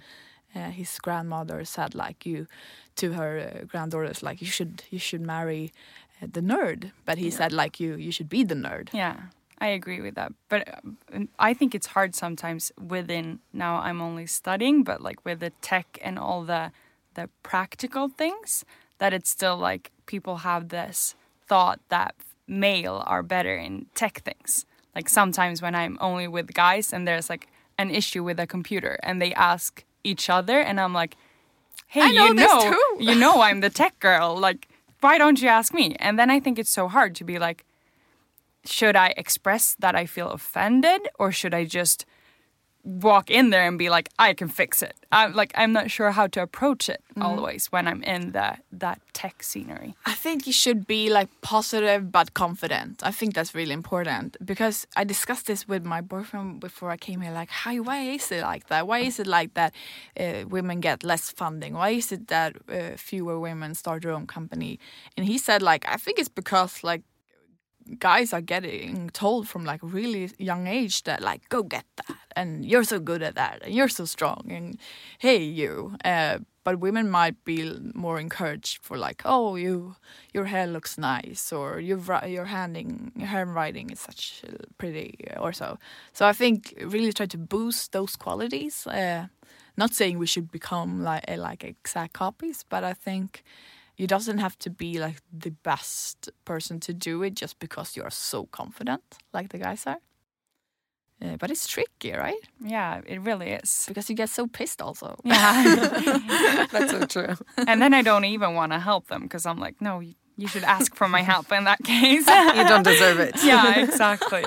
uh, 0.55 0.69
his 0.71 0.97
grandmother 0.99 1.63
said 1.63 1.95
like 1.95 2.25
you 2.25 2.47
to 2.95 3.13
her 3.13 3.39
uh, 3.39 3.65
granddaughters 3.65 4.21
like 4.23 4.41
you 4.41 4.47
should 4.47 4.83
you 4.89 4.99
should 4.99 5.21
marry 5.21 5.71
uh, 6.21 6.27
the 6.31 6.41
nerd 6.41 6.91
but 7.05 7.17
he 7.17 7.29
said 7.29 7.51
like 7.53 7.79
you 7.79 7.95
you 7.95 8.11
should 8.11 8.29
be 8.29 8.43
the 8.43 8.55
nerd 8.55 8.89
Yeah, 8.93 9.17
I 9.61 9.67
agree 9.67 10.01
with 10.01 10.15
that. 10.15 10.31
But 10.47 10.61
uh, 10.67 11.19
I 11.37 11.53
think 11.53 11.75
it's 11.75 11.87
hard 11.87 12.15
sometimes 12.15 12.71
within 12.77 13.39
now 13.53 13.75
I'm 13.87 14.01
only 14.01 14.25
studying, 14.25 14.83
but 14.83 15.01
like 15.01 15.19
with 15.25 15.39
the 15.39 15.51
tech 15.61 15.97
and 16.01 16.17
all 16.17 16.43
the 16.45 16.71
the 17.13 17.29
practical 17.43 18.07
things 18.07 18.65
that 18.99 19.13
it's 19.13 19.29
still 19.29 19.57
like 19.57 19.91
people 20.05 20.37
have 20.37 20.69
this 20.69 21.15
thought 21.47 21.79
that 21.89 22.15
male 22.47 23.03
are 23.05 23.23
better 23.23 23.55
in 23.57 23.85
tech 23.95 24.21
things. 24.23 24.65
Like 24.99 25.07
sometimes 25.07 25.61
when 25.61 25.75
I'm 25.75 25.97
only 26.01 26.27
with 26.27 26.53
guys 26.53 26.91
and 26.91 27.07
there's 27.07 27.29
like 27.29 27.47
an 27.77 27.89
issue 27.89 28.21
with 28.21 28.37
a 28.37 28.45
computer 28.45 28.99
and 29.01 29.21
they 29.21 29.33
ask 29.33 29.85
each 30.03 30.29
other 30.29 30.59
and 30.59 30.77
I'm 30.77 30.93
like, 30.93 31.15
"Hey, 31.87 32.01
I 32.01 32.11
know 32.11 32.25
you 32.25 32.33
know, 32.33 32.71
too." 32.71 32.97
you 32.99 33.15
know 33.15 33.41
I'm 33.41 33.61
the 33.61 33.69
tech 33.69 33.97
girl. 34.01 34.37
Like 34.37 34.67
why 34.99 35.17
don't 35.17 35.41
you 35.41 35.47
ask 35.47 35.73
me? 35.73 35.95
And 35.99 36.19
then 36.19 36.29
I 36.29 36.41
think 36.41 36.59
it's 36.59 36.69
so 36.69 36.89
hard 36.89 37.15
to 37.15 37.23
be 37.23 37.39
like, 37.39 37.63
should 38.65 38.97
I 38.97 39.13
express 39.15 39.73
that 39.79 39.95
I 39.95 40.05
feel 40.05 40.31
offended 40.31 41.07
or 41.17 41.31
should 41.31 41.53
I 41.53 41.63
just 41.63 42.05
walk 42.83 43.29
in 43.29 43.49
there 43.49 43.67
and 43.67 43.77
be 43.77 43.89
like, 43.89 44.09
I 44.17 44.33
can 44.33 44.47
fix 44.47 44.81
it. 44.81 44.95
I'm 45.11 45.33
like, 45.33 45.51
I'm 45.55 45.73
not 45.73 45.91
sure 45.91 46.11
how 46.11 46.27
to 46.27 46.41
approach 46.41 46.89
it 46.89 47.01
Mm. 47.15 47.23
always 47.25 47.67
when 47.71 47.85
I'm 47.87 48.01
in 48.03 48.31
that 48.31 48.63
that 48.71 48.99
tech 49.13 49.43
scenery. 49.43 49.93
I 50.05 50.13
think 50.13 50.47
you 50.47 50.53
should 50.53 50.87
be 50.87 51.09
like 51.09 51.27
positive 51.41 52.11
but 52.11 52.33
confident. 52.33 53.01
I 53.03 53.11
think 53.11 53.33
that's 53.33 53.53
really 53.53 53.73
important 53.73 54.37
because 54.45 54.87
I 54.95 55.03
discussed 55.03 55.45
this 55.47 55.67
with 55.67 55.83
my 55.85 56.01
boyfriend 56.01 56.59
before 56.61 56.89
I 56.91 56.97
came 56.97 57.19
here. 57.21 57.33
Like, 57.33 57.49
how? 57.49 57.75
Why 57.83 57.99
is 58.15 58.31
it 58.31 58.41
like 58.43 58.67
that? 58.67 58.87
Why 58.87 58.99
is 58.99 59.19
it 59.19 59.27
like 59.27 59.53
that? 59.55 59.73
Uh, 60.17 60.45
women 60.47 60.79
get 60.79 61.03
less 61.03 61.29
funding. 61.31 61.73
Why 61.73 61.89
is 61.89 62.11
it 62.11 62.27
that 62.27 62.55
uh, 62.69 62.95
fewer 62.95 63.37
women 63.39 63.75
start 63.75 64.03
their 64.03 64.13
own 64.13 64.27
company? 64.27 64.79
And 65.17 65.25
he 65.27 65.37
said, 65.37 65.61
like, 65.61 65.83
I 65.87 65.97
think 65.97 66.19
it's 66.19 66.29
because 66.29 66.83
like 66.83 67.01
guys 67.97 68.33
are 68.33 68.41
getting 68.41 69.09
told 69.09 69.47
from 69.47 69.65
like 69.65 69.79
really 69.81 70.31
young 70.37 70.67
age 70.67 71.03
that 71.03 71.21
like 71.21 71.47
go 71.49 71.63
get 71.63 71.85
that 71.95 72.17
and 72.35 72.65
you're 72.65 72.83
so 72.83 72.99
good 72.99 73.21
at 73.21 73.35
that 73.35 73.59
and 73.63 73.73
you're 73.73 73.89
so 73.89 74.05
strong 74.05 74.45
and 74.49 74.77
hey 75.19 75.37
you. 75.37 75.95
Uh, 76.05 76.39
but 76.63 76.79
women 76.79 77.09
might 77.09 77.43
be 77.45 77.73
more 77.95 78.19
encouraged 78.19 78.83
for 78.83 78.97
like 78.97 79.21
oh 79.25 79.55
you 79.55 79.95
your 80.33 80.45
hair 80.45 80.67
looks 80.67 80.97
nice 80.97 81.51
or 81.51 81.79
your 81.79 81.99
your 82.27 82.45
handing 82.45 83.11
handwriting 83.19 83.89
is 83.89 83.99
such 83.99 84.43
uh, 84.47 84.51
pretty 84.77 85.15
or 85.39 85.51
so. 85.51 85.77
So 86.13 86.27
i 86.27 86.33
think 86.33 86.73
really 86.81 87.13
try 87.13 87.25
to 87.27 87.37
boost 87.37 87.91
those 87.91 88.15
qualities 88.15 88.85
uh, 88.87 89.27
not 89.77 89.93
saying 89.93 90.19
we 90.19 90.27
should 90.27 90.51
become 90.51 91.03
like 91.03 91.23
uh, 91.27 91.37
like 91.37 91.63
exact 91.63 92.13
copies 92.13 92.65
but 92.69 92.83
i 92.83 92.93
think 92.93 93.43
you 93.99 94.07
doesn't 94.07 94.37
have 94.39 94.55
to 94.59 94.69
be 94.69 94.99
like 95.05 95.17
the 95.43 95.51
best 95.63 96.29
person 96.45 96.79
to 96.79 96.93
do 96.93 97.23
it 97.23 97.41
just 97.41 97.59
because 97.59 97.95
you're 97.97 98.11
so 98.11 98.45
confident 98.51 99.01
like 99.33 99.49
the 99.49 99.57
guys 99.59 99.85
are 99.87 99.99
Uh, 101.21 101.35
but 101.37 101.51
it's 101.51 101.67
tricky 101.67 102.13
right 102.17 102.43
Yeah, 102.63 103.01
it 103.05 103.19
really 103.27 103.49
is. 103.63 103.85
because 103.87 104.09
you 104.09 104.15
get 104.17 104.29
so 104.29 104.47
pissed 104.47 104.81
also 104.81 105.15
Yeah. 105.23 106.67
That's 106.71 106.91
so 106.91 107.05
true. 107.05 107.35
and 107.67 107.81
then 107.81 107.93
I 107.93 108.01
don't 108.03 108.23
even 108.25 108.55
want 108.55 108.71
to 108.71 108.79
help 108.79 109.07
them 109.07 109.21
because 109.23 109.45
I'm 109.49 109.59
like, 109.65 109.75
no, 109.81 109.99
you- 110.01 110.15
you 110.37 110.47
should 110.47 110.63
ask 110.63 110.95
for 110.95 111.09
my 111.09 111.21
help 111.21 111.51
in 111.51 111.65
that 111.65 111.79
case. 111.83 112.25
You 112.57 112.63
don't 112.71 112.85
deserve 112.87 113.19
it. 113.27 113.35
yeah, 113.43 113.79
exactly. 113.85 114.43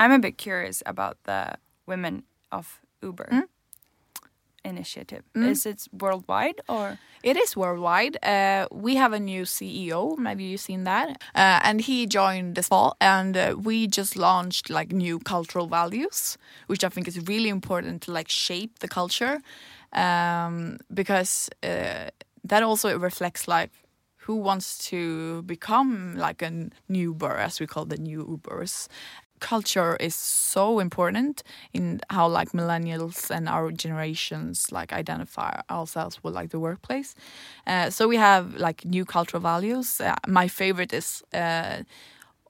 I'm 0.00 0.12
a 0.12 0.18
bit 0.18 0.38
curious 0.38 0.82
about 0.86 1.16
the 1.24 1.54
Women 1.86 2.22
of 2.50 2.80
Uber 3.02 3.28
Mm. 3.30 3.42
Initiative. 4.68 5.24
Mm. 5.34 5.50
Is 5.50 5.66
it 5.66 5.88
worldwide 5.92 6.60
or? 6.68 6.98
It 7.22 7.36
is 7.36 7.56
worldwide. 7.56 8.16
Uh, 8.22 8.68
we 8.70 8.94
have 8.94 9.12
a 9.12 9.18
new 9.18 9.42
CEO. 9.42 10.16
Maybe 10.16 10.44
you've 10.44 10.60
seen 10.60 10.84
that. 10.84 11.08
Uh, 11.34 11.60
and 11.64 11.80
he 11.80 12.06
joined 12.06 12.54
this 12.54 12.68
fall, 12.68 12.96
and 13.00 13.36
uh, 13.36 13.56
we 13.58 13.88
just 13.88 14.16
launched 14.16 14.70
like 14.70 14.92
new 14.92 15.18
cultural 15.18 15.66
values, 15.66 16.38
which 16.68 16.84
I 16.84 16.88
think 16.88 17.08
is 17.08 17.18
really 17.26 17.48
important 17.48 18.02
to 18.02 18.12
like 18.12 18.28
shape 18.28 18.78
the 18.78 18.88
culture, 18.88 19.40
um, 19.92 20.78
because 20.94 21.50
uh, 21.62 22.10
that 22.44 22.62
also 22.62 22.96
reflects 22.98 23.48
like 23.48 23.70
who 24.28 24.36
wants 24.36 24.78
to 24.90 25.42
become 25.42 26.14
like 26.16 26.42
a 26.42 26.50
new 26.88 27.12
Uber, 27.12 27.36
as 27.38 27.60
we 27.60 27.66
call 27.66 27.86
the 27.86 27.96
new 27.96 28.22
Ubers. 28.24 28.86
Culture 29.40 29.96
is 29.96 30.14
so 30.14 30.78
important 30.80 31.42
in 31.72 32.00
how 32.10 32.28
like 32.28 32.52
millennials 32.52 33.30
and 33.30 33.48
our 33.48 33.70
generations 33.72 34.70
like 34.72 34.92
identify 34.92 35.60
ourselves 35.70 36.22
with 36.22 36.34
like 36.34 36.50
the 36.50 36.58
workplace. 36.60 37.14
Uh, 37.66 37.90
so 37.90 38.08
we 38.08 38.16
have 38.16 38.54
like 38.56 38.84
new 38.84 39.04
cultural 39.04 39.40
values. 39.40 40.00
Uh, 40.00 40.14
my 40.26 40.48
favorite 40.48 40.92
is 40.92 41.22
uh, 41.32 41.82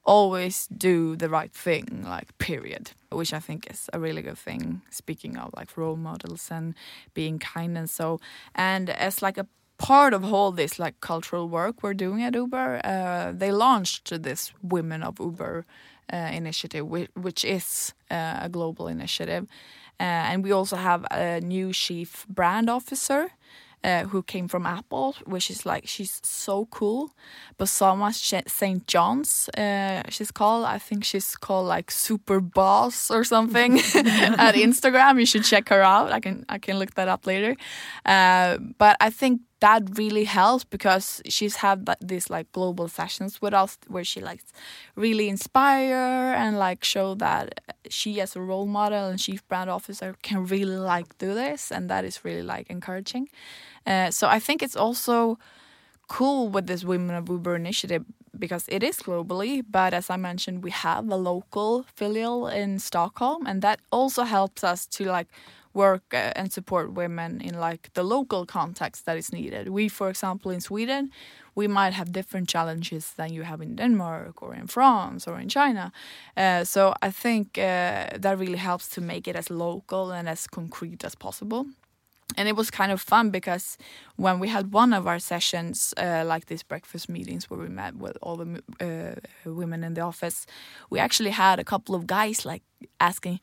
always 0.05 0.67
do 0.67 1.15
the 1.15 1.29
right 1.29 1.51
thing, 1.51 2.03
like 2.07 2.37
period, 2.37 2.91
which 3.11 3.33
I 3.33 3.39
think 3.39 3.69
is 3.69 3.89
a 3.93 3.99
really 3.99 4.21
good 4.21 4.37
thing. 4.37 4.81
Speaking 4.89 5.37
of 5.37 5.51
like 5.55 5.77
role 5.77 5.97
models 5.97 6.49
and 6.51 6.73
being 7.13 7.39
kind 7.39 7.77
and 7.77 7.89
so, 7.89 8.19
and 8.55 8.89
as 8.89 9.21
like 9.21 9.37
a 9.37 9.47
part 9.77 10.13
of 10.13 10.33
all 10.33 10.51
this 10.51 10.77
like 10.79 10.99
cultural 10.99 11.47
work 11.47 11.83
we're 11.83 11.93
doing 11.93 12.21
at 12.23 12.35
Uber, 12.35 12.81
uh, 12.83 13.31
they 13.31 13.51
launched 13.51 14.21
this 14.23 14.51
Women 14.61 15.03
of 15.03 15.19
Uber 15.19 15.65
initiative, 16.17 16.85
which, 16.87 17.09
which 17.15 17.45
is 17.45 17.93
uh, 18.09 18.39
a 18.41 18.49
global 18.49 18.87
initiative, 18.87 19.47
uh, 19.99 20.03
and 20.03 20.43
we 20.43 20.51
also 20.51 20.77
have 20.77 21.05
a 21.11 21.41
new 21.41 21.73
chief 21.73 22.25
brand 22.29 22.69
officer 22.69 23.31
uh, 23.83 24.03
who 24.05 24.21
came 24.23 24.47
from 24.47 24.65
Apple, 24.65 25.15
which 25.25 25.49
is 25.49 25.65
like 25.65 25.87
she's 25.87 26.19
so 26.23 26.65
cool. 26.65 27.11
Bozoma 27.57 28.13
St. 28.13 28.87
John's, 28.87 29.49
uh, 29.57 30.03
she's 30.09 30.31
called. 30.31 30.65
I 30.65 30.77
think 30.77 31.03
she's 31.03 31.35
called 31.35 31.67
like 31.67 31.91
Super 31.91 32.39
Boss 32.41 33.09
or 33.09 33.23
something 33.23 33.77
at 33.95 34.55
Instagram. 34.55 35.19
You 35.19 35.25
should 35.25 35.43
check 35.43 35.69
her 35.69 35.81
out. 35.81 36.11
I 36.11 36.19
can 36.19 36.45
I 36.49 36.57
can 36.57 36.77
look 36.77 36.95
that 36.95 37.07
up 37.07 37.25
later. 37.25 37.55
Uh, 38.05 38.57
but 38.77 38.97
I 38.99 39.09
think 39.09 39.41
that 39.59 39.97
really 39.97 40.23
helps 40.23 40.63
because 40.63 41.21
she's 41.27 41.57
had 41.57 41.87
these 42.01 42.29
like 42.29 42.51
global 42.51 42.87
sessions 42.87 43.41
with 43.41 43.53
us 43.53 43.77
where 43.87 44.03
she 44.03 44.21
like 44.21 44.41
really 44.95 45.27
inspire 45.27 46.33
and 46.33 46.57
like 46.57 46.83
show 46.83 47.13
that 47.15 47.61
she 47.89 48.21
as 48.21 48.35
a 48.35 48.41
role 48.41 48.65
model 48.65 49.07
and 49.07 49.19
chief 49.19 49.45
brand 49.47 49.69
officer 49.69 50.15
can 50.21 50.45
really 50.45 50.77
like 50.77 51.17
do 51.17 51.33
this 51.33 51.71
and 51.71 51.89
that 51.89 52.05
is 52.05 52.23
really 52.23 52.43
like 52.43 52.69
encouraging. 52.69 53.27
Uh, 53.85 54.11
so 54.11 54.27
i 54.27 54.39
think 54.39 54.61
it's 54.61 54.75
also 54.75 55.37
cool 56.07 56.49
with 56.49 56.67
this 56.67 56.83
women 56.83 57.15
of 57.15 57.29
uber 57.29 57.55
initiative 57.55 58.03
because 58.37 58.65
it 58.67 58.83
is 58.83 58.97
globally 58.97 59.63
but 59.69 59.93
as 59.93 60.09
i 60.09 60.17
mentioned 60.17 60.63
we 60.63 60.71
have 60.71 61.07
a 61.09 61.15
local 61.15 61.83
filial 61.95 62.47
in 62.47 62.79
stockholm 62.79 63.45
and 63.45 63.61
that 63.61 63.79
also 63.91 64.23
helps 64.23 64.63
us 64.63 64.85
to 64.85 65.05
like 65.05 65.27
work 65.73 66.03
uh, 66.13 66.31
and 66.35 66.51
support 66.51 66.93
women 66.93 67.41
in 67.41 67.59
like 67.59 67.91
the 67.93 68.03
local 68.03 68.45
context 68.45 69.05
that 69.05 69.17
is 69.17 69.31
needed. 69.31 69.69
We 69.69 69.89
for 69.89 70.09
example 70.09 70.51
in 70.51 70.61
sweden 70.61 71.11
we 71.55 71.67
might 71.67 71.93
have 71.93 72.11
different 72.11 72.47
challenges 72.47 73.13
than 73.17 73.33
you 73.33 73.43
have 73.43 73.61
in 73.61 73.75
denmark 73.75 74.41
or 74.41 74.55
in 74.55 74.67
france 74.67 75.27
or 75.27 75.39
in 75.39 75.49
china. 75.49 75.91
Uh, 76.37 76.63
so 76.63 76.93
i 77.01 77.11
think 77.11 77.57
uh, 77.57 78.07
that 78.23 78.37
really 78.39 78.57
helps 78.57 78.87
to 78.89 79.01
make 79.01 79.27
it 79.27 79.35
as 79.35 79.49
local 79.49 80.11
and 80.11 80.27
as 80.29 80.47
concrete 80.47 81.03
as 81.03 81.15
possible. 81.15 81.65
And 82.37 82.47
it 82.47 82.55
was 82.55 82.69
kind 82.69 82.91
of 82.91 83.01
fun 83.01 83.31
because 83.31 83.77
when 84.15 84.39
we 84.39 84.49
had 84.49 84.71
one 84.71 84.93
of 84.93 85.07
our 85.07 85.19
sessions 85.19 85.93
uh, 85.97 86.23
like 86.25 86.45
these 86.45 86.63
breakfast 86.63 87.09
meetings 87.09 87.49
where 87.49 87.59
we 87.59 87.67
met 87.69 87.95
with 87.95 88.17
all 88.21 88.37
the 88.37 88.61
uh, 88.79 89.51
women 89.51 89.83
in 89.83 89.93
the 89.95 90.01
office 90.01 90.45
we 90.89 90.99
actually 90.99 91.31
had 91.31 91.59
a 91.59 91.63
couple 91.63 91.95
of 91.95 92.05
guys 92.05 92.45
like 92.45 92.61
asking 92.99 93.39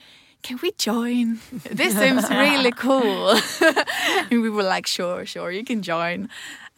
can 0.47 0.59
we 0.63 0.71
join 0.91 1.27
this 1.83 1.93
seems 2.03 2.25
really 2.31 2.73
cool 2.87 3.31
and 4.31 4.43
we 4.45 4.51
were 4.57 4.63
like 4.77 4.87
sure 4.87 5.27
sure 5.27 5.51
you 5.59 5.65
can 5.71 5.81
join 5.83 6.29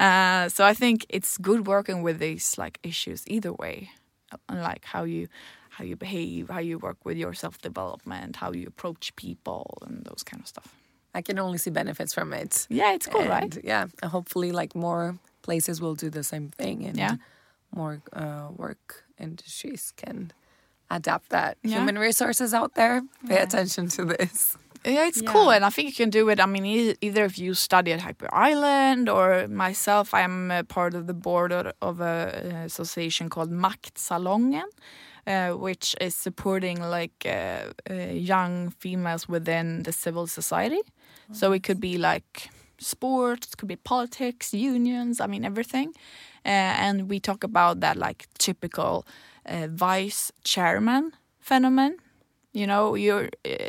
uh, 0.01 0.49
so 0.49 0.65
i 0.73 0.75
think 0.83 1.05
it's 1.17 1.33
good 1.49 1.67
working 1.67 2.03
with 2.07 2.19
these 2.27 2.47
like 2.63 2.79
issues 2.83 3.21
either 3.27 3.53
way 3.53 3.77
like 4.69 4.85
how 4.95 5.05
you 5.05 5.27
how 5.77 5.85
you 5.85 5.97
behave 5.97 6.49
how 6.57 6.63
you 6.71 6.79
work 6.79 6.99
with 7.05 7.17
your 7.17 7.35
self 7.35 7.57
development 7.69 8.37
how 8.37 8.51
you 8.53 8.67
approach 8.67 9.05
people 9.17 9.65
and 9.87 10.05
those 10.09 10.23
kind 10.31 10.41
of 10.43 10.49
stuff 10.49 10.69
I 11.15 11.23
can 11.23 11.39
only 11.39 11.59
see 11.59 11.71
benefits 11.71 12.13
from 12.15 12.33
it. 12.33 12.67
yeah, 12.71 12.93
it's 12.95 13.07
cool, 13.07 13.23
and, 13.23 13.31
right? 13.31 13.59
Yeah, 13.65 13.87
and 14.03 14.11
hopefully, 14.13 14.53
like 14.53 14.75
more 14.75 15.17
places 15.43 15.81
will 15.81 15.95
do 15.95 16.11
the 16.11 16.23
same 16.23 16.51
thing, 16.61 16.85
and 16.89 16.97
Yeah. 16.99 17.17
more 17.75 18.03
uh, 18.13 18.49
work 18.57 19.05
industries 19.19 19.93
can 19.97 20.31
adapt 20.91 21.29
that. 21.31 21.57
Yeah. 21.63 21.77
Human 21.79 21.99
resources 21.99 22.53
out 22.55 22.75
there, 22.75 23.03
pay 23.29 23.35
Yeah. 23.37 23.43
attention 23.43 23.89
to 23.97 24.05
this. 24.05 24.57
Yeah, 24.85 25.09
it's 25.09 25.21
Yeah. 25.23 25.33
cool, 25.33 25.51
and 25.51 25.65
I 25.65 25.71
think 25.71 25.89
you 25.89 25.95
can 26.05 26.11
do 26.11 26.29
it. 26.31 26.39
I 26.41 26.47
mean, 26.47 26.65
e- 26.65 26.95
either 27.01 27.25
if 27.25 27.37
you 27.39 27.53
study 27.55 27.93
at 27.93 28.01
Hyper 28.01 28.29
Island 28.33 29.09
or 29.09 29.49
myself, 29.49 30.15
I'm 30.15 30.51
a 30.51 30.63
part 30.63 30.95
of 30.95 31.07
the 31.07 31.15
board 31.15 31.53
of, 31.53 31.73
of 31.83 32.01
a, 32.01 32.05
uh, 32.05 32.65
association 32.65 33.29
called 33.29 33.51
Maktsalongen, 33.51 34.69
uh, 35.27 35.51
which 35.67 35.95
is 36.01 36.15
supporting 36.15 36.81
like 36.81 37.27
uh, 37.27 37.73
uh, 37.91 37.95
young 38.13 38.71
females 38.79 39.29
within 39.29 39.83
the 39.83 39.93
civil 39.93 40.27
society. 40.27 40.81
So 41.33 41.53
it 41.53 41.63
could 41.63 41.81
be 41.81 41.99
like 41.99 42.49
sports, 42.79 43.55
could 43.55 43.69
be 43.69 43.77
politics, 43.77 44.55
unions. 44.55 45.21
I 45.21 45.27
mean 45.27 45.45
everything, 45.45 45.89
uh, 46.47 46.49
and 46.87 47.11
we 47.11 47.21
talk 47.21 47.45
about 47.45 47.81
that 47.81 47.97
like 47.97 48.27
typical 48.39 49.05
uh, 49.49 49.67
vice 49.71 50.33
chairman 50.45 51.13
phenomenon 51.41 51.97
you 52.53 52.67
know 52.67 52.95
you're 52.95 53.29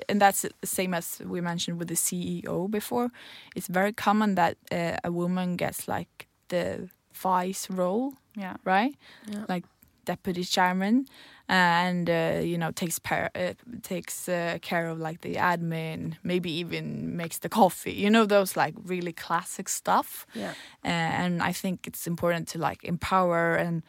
and 0.10 0.22
that's 0.22 0.42
the 0.62 0.68
same 0.68 0.94
as 0.98 1.22
we 1.26 1.42
mentioned 1.42 1.78
with 1.80 1.88
the 1.88 1.96
ceo 1.96 2.70
before 2.70 3.10
it's 3.56 3.68
very 3.68 3.94
common 3.94 4.36
that 4.36 4.56
uh, 4.72 4.98
a 5.04 5.12
woman 5.12 5.56
gets 5.56 5.88
like 5.88 6.28
the 6.50 6.90
vice 7.14 7.70
role 7.70 8.14
Yeah. 8.38 8.56
right 8.66 8.94
Yeah. 9.28 9.46
like 9.50 9.66
deputy 10.06 10.44
chairman 10.44 11.06
and 11.48 12.10
uh, 12.10 12.40
you 12.52 12.58
know 12.58 12.72
takes 12.72 13.00
par- 13.00 13.32
uh, 13.36 13.54
takes 13.84 14.28
uh, 14.30 14.58
care 14.62 14.88
of 14.92 15.00
like 15.00 15.20
the 15.22 15.36
admin 15.36 16.16
maybe 16.24 16.50
even 16.62 17.16
makes 17.18 17.40
the 17.40 17.50
coffee 17.50 17.94
you 18.04 18.10
know 18.10 18.26
those 18.26 18.56
like 18.56 18.74
really 18.86 19.14
classic 19.14 19.70
stuff 19.70 20.26
Yeah. 20.36 20.54
and 20.84 21.42
i 21.50 21.54
think 21.54 21.86
it's 21.88 22.08
important 22.08 22.48
to 22.52 22.58
like 22.70 22.84
empower 22.88 23.56
and 23.56 23.84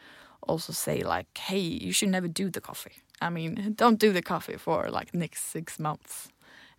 also 0.47 0.73
say 0.73 1.01
like 1.01 1.37
hey 1.37 1.59
you 1.59 1.91
should 1.91 2.09
never 2.09 2.27
do 2.27 2.49
the 2.49 2.61
coffee 2.61 2.97
i 3.21 3.29
mean 3.29 3.73
don't 3.75 3.99
do 3.99 4.11
the 4.11 4.21
coffee 4.21 4.57
for 4.57 4.89
like 4.89 5.13
next 5.13 5.43
six 5.51 5.79
months 5.79 6.29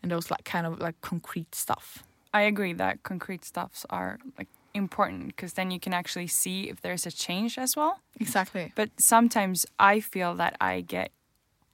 and 0.02 0.10
those 0.10 0.30
like 0.30 0.44
kind 0.44 0.66
of 0.66 0.78
like 0.80 1.00
concrete 1.00 1.54
stuff 1.54 2.04
I 2.32 2.42
agree 2.42 2.72
that 2.74 3.02
concrete 3.02 3.44
stuffs 3.44 3.84
are 3.90 4.18
like 4.38 4.48
important 4.74 5.26
because 5.28 5.52
then 5.52 5.70
you 5.70 5.78
can 5.78 5.92
actually 5.92 6.28
see 6.28 6.68
if 6.70 6.80
there's 6.80 7.04
a 7.04 7.10
change 7.10 7.58
as 7.58 7.76
well. 7.76 8.00
exactly 8.18 8.72
But 8.74 8.90
sometimes 8.98 9.66
I 9.78 10.00
feel 10.00 10.34
that 10.36 10.56
I 10.60 10.80
get 10.80 11.10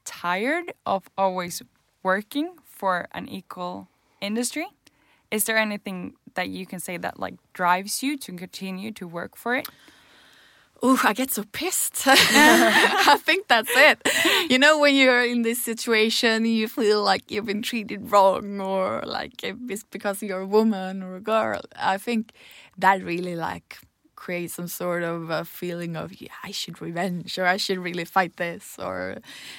tired 0.05 0.73
of 0.85 1.09
always 1.17 1.63
working 2.03 2.57
for 2.65 3.07
an 3.13 3.29
equal 3.29 3.89
industry. 4.21 4.67
Is 5.31 5.45
there 5.45 5.59
anything 5.59 6.15
that 6.35 6.49
you 6.49 6.67
can 6.67 6.81
say 6.81 6.97
that 6.97 7.21
like 7.21 7.35
drives 7.53 8.03
you 8.03 8.17
to 8.19 8.33
continue 8.33 8.91
to 8.93 9.07
work 9.07 9.37
for 9.37 9.55
it? 9.55 9.69
Ooh, 10.85 10.99
I 11.03 11.13
get 11.13 11.33
so 11.33 11.45
pissed. 11.53 12.03
I 12.07 13.17
think 13.21 13.49
that's 13.49 13.71
it. 13.75 13.99
You 14.49 14.59
know, 14.59 14.79
when 14.79 14.95
you're 14.95 15.25
in 15.25 15.43
this 15.43 15.63
situation, 15.65 16.45
you 16.45 16.69
feel 16.69 17.03
like 17.03 17.31
you've 17.31 17.47
been 17.47 17.63
treated 17.63 18.13
wrong, 18.13 18.61
or 18.61 19.03
like 19.05 19.43
it's 19.43 19.83
because 19.85 20.23
you're 20.23 20.43
a 20.43 20.47
woman 20.47 21.03
or 21.03 21.17
a 21.17 21.21
girl. 21.21 21.63
I 21.77 21.99
think 21.99 22.33
that 22.79 23.03
really 23.03 23.35
like 23.35 23.79
creates 24.15 24.55
some 24.55 24.69
sort 24.69 25.03
of 25.03 25.31
a 25.31 25.45
feeling 25.45 25.97
of 25.97 26.21
yeah, 26.21 26.35
I 26.45 26.53
should 26.53 26.81
revenge, 26.81 27.39
or 27.39 27.47
I 27.47 27.57
should 27.57 27.79
really 27.79 28.05
fight 28.05 28.37
this, 28.37 28.77
or 28.79 29.19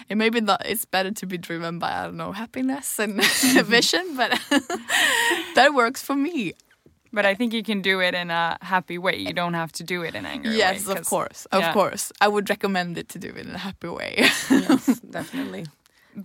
and 0.09 0.19
maybe 0.19 0.39
not. 0.39 0.65
It's 0.65 0.85
better 0.85 1.11
to 1.11 1.25
be 1.25 1.38
driven 1.38 1.79
by 1.79 1.91
I 1.91 2.03
don't 2.05 2.17
know 2.17 2.31
happiness 2.31 2.97
and 2.97 3.19
mm-hmm. 3.19 3.69
vision, 3.69 4.15
but 4.15 4.31
that 5.55 5.73
works 5.73 6.01
for 6.01 6.15
me. 6.15 6.53
But 7.12 7.25
I 7.25 7.34
think 7.36 7.54
you 7.54 7.63
can 7.63 7.82
do 7.82 8.00
it 8.01 8.13
in 8.13 8.30
a 8.32 8.58
happy 8.62 8.98
way. 8.98 9.18
You 9.18 9.34
don't 9.34 9.56
have 9.56 9.72
to 9.74 9.84
do 9.84 10.04
it 10.04 10.13
in 10.16 10.25
anger. 10.25 10.51
Yes, 10.51 10.86
way, 10.86 10.92
of 10.92 10.98
'cause- 10.98 11.10
course, 11.10 11.46
of 11.51 11.62
yeah. 11.62 11.74
course. 11.74 12.12
I 12.22 12.28
would 12.28 12.50
recommend 12.50 12.98
it 12.98 13.10
to 13.10 13.20
do 13.20 13.30
it 13.30 13.46
in 13.48 13.56
a 13.56 13.58
happy 13.58 13.88
way. 13.88 14.13
yes, 14.50 15.00
definitely. 15.10 15.66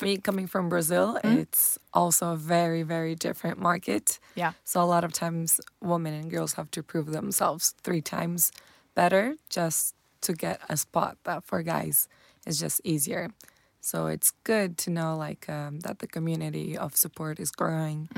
Me 0.02 0.16
coming 0.18 0.46
from 0.46 0.68
Brazil, 0.68 1.18
it's 1.22 1.78
also 1.92 2.32
a 2.32 2.36
very, 2.36 2.82
very 2.82 3.14
different 3.14 3.58
market. 3.58 4.18
yeah. 4.34 4.52
So 4.64 4.82
a 4.82 4.88
lot 4.94 5.04
of 5.04 5.12
times 5.12 5.60
women 5.80 6.12
and 6.14 6.30
girls 6.30 6.54
have 6.54 6.70
to 6.72 6.82
prove 6.82 7.12
themselves 7.12 7.74
three 7.84 8.00
times 8.02 8.50
better 8.94 9.36
just 9.48 9.94
to 10.22 10.32
get 10.32 10.60
a 10.68 10.76
spot 10.76 11.16
that 11.24 11.44
for 11.44 11.62
guys 11.62 12.08
is 12.46 12.58
just 12.58 12.80
easier. 12.84 13.30
So 13.80 14.06
it's 14.06 14.32
good 14.44 14.76
to 14.78 14.90
know 14.90 15.16
like 15.16 15.48
um, 15.48 15.80
that 15.80 15.98
the 15.98 16.06
community 16.06 16.76
of 16.76 16.96
support 16.96 17.38
is 17.38 17.50
growing 17.50 18.08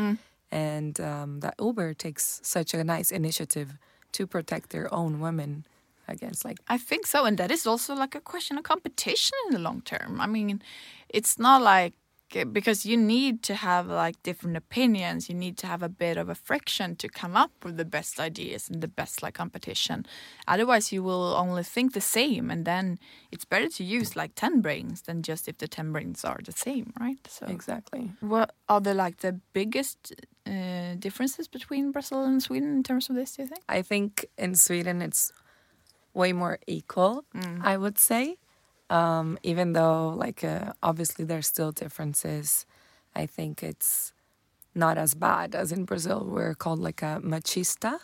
and 0.51 1.01
um, 1.01 1.41
that 1.41 1.55
Uber 1.61 1.95
takes 1.95 2.41
such 2.43 2.75
a 2.75 2.85
nice 2.85 3.11
initiative 3.11 3.79
to 4.13 4.27
protect 4.27 4.71
their 4.71 4.93
own 4.93 5.21
women 5.21 5.67
against 6.09 6.45
like 6.45 6.59
I 6.69 6.79
think 6.79 7.07
so, 7.07 7.25
and 7.25 7.37
that 7.39 7.51
is 7.51 7.67
also 7.67 7.95
like 7.95 8.15
a 8.15 8.21
question 8.21 8.59
of 8.59 8.65
competition 8.65 9.37
in 9.49 9.55
the 9.55 9.61
long 9.61 9.83
term. 9.83 10.21
I 10.21 10.27
mean, 10.27 10.63
it's 11.09 11.39
not 11.39 11.63
like 11.63 11.95
because 12.45 12.85
you 12.85 12.97
need 12.97 13.43
to 13.45 13.55
have 13.55 13.87
like 13.87 14.23
different 14.23 14.57
opinions. 14.57 15.29
You 15.29 15.35
need 15.35 15.57
to 15.59 15.67
have 15.67 15.83
a 15.83 15.89
bit 15.89 16.17
of 16.17 16.29
a 16.29 16.35
friction 16.35 16.97
to 16.97 17.09
come 17.09 17.37
up 17.37 17.53
with 17.65 17.77
the 17.77 17.85
best 17.85 18.21
ideas 18.21 18.69
and 18.69 18.81
the 18.81 18.89
best 18.89 19.23
like 19.23 19.35
competition. 19.35 20.07
Otherwise, 20.47 20.93
you 20.93 21.03
will 21.03 21.35
only 21.35 21.63
think 21.63 21.93
the 21.93 22.01
same, 22.01 22.51
and 22.51 22.65
then 22.65 22.99
it's 23.33 23.45
better 23.45 23.69
to 23.69 23.85
use 23.85 24.17
like 24.17 24.35
ten 24.35 24.61
brains 24.61 25.03
than 25.03 25.23
just 25.23 25.49
if 25.49 25.59
the 25.59 25.69
ten 25.69 25.93
brains 25.93 26.25
are 26.25 26.41
the 26.43 26.53
same, 26.53 26.93
right? 27.01 27.19
So, 27.29 27.47
exactly. 27.47 28.13
what 28.21 28.55
are 28.69 28.81
the 28.81 28.95
like 28.95 29.19
the 29.19 29.41
biggest 29.53 30.15
uh, 30.47 30.95
differences 30.99 31.49
between 31.49 31.93
Brazil 31.93 32.25
and 32.25 32.43
Sweden 32.43 32.77
in 32.77 32.83
terms 32.83 33.11
of 33.11 33.17
this? 33.17 33.37
Do 33.37 33.43
you 33.43 33.49
think? 33.49 33.63
I 33.69 33.83
think 33.83 34.27
in 34.39 34.55
Sweden 34.55 35.03
it's 35.03 35.33
way 36.15 36.33
more 36.33 36.59
equal, 36.67 37.25
I 37.63 37.77
would 37.77 37.99
say. 37.99 38.37
Um, 38.89 39.39
even 39.43 39.73
though, 39.73 40.11
like, 40.11 40.45
uh, 40.45 40.73
obviously 40.83 41.25
there's 41.25 41.47
still 41.47 41.73
differences, 41.73 42.67
I 43.15 43.27
think 43.27 43.63
it's 43.63 44.13
not 44.75 44.99
as 44.99 45.15
bad 45.15 45.55
as 45.55 45.73
in 45.73 45.85
Brazil. 45.85 46.25
We're 46.29 46.55
called 46.55 46.79
like 46.79 47.03
a 47.03 47.21
machista. 47.25 47.99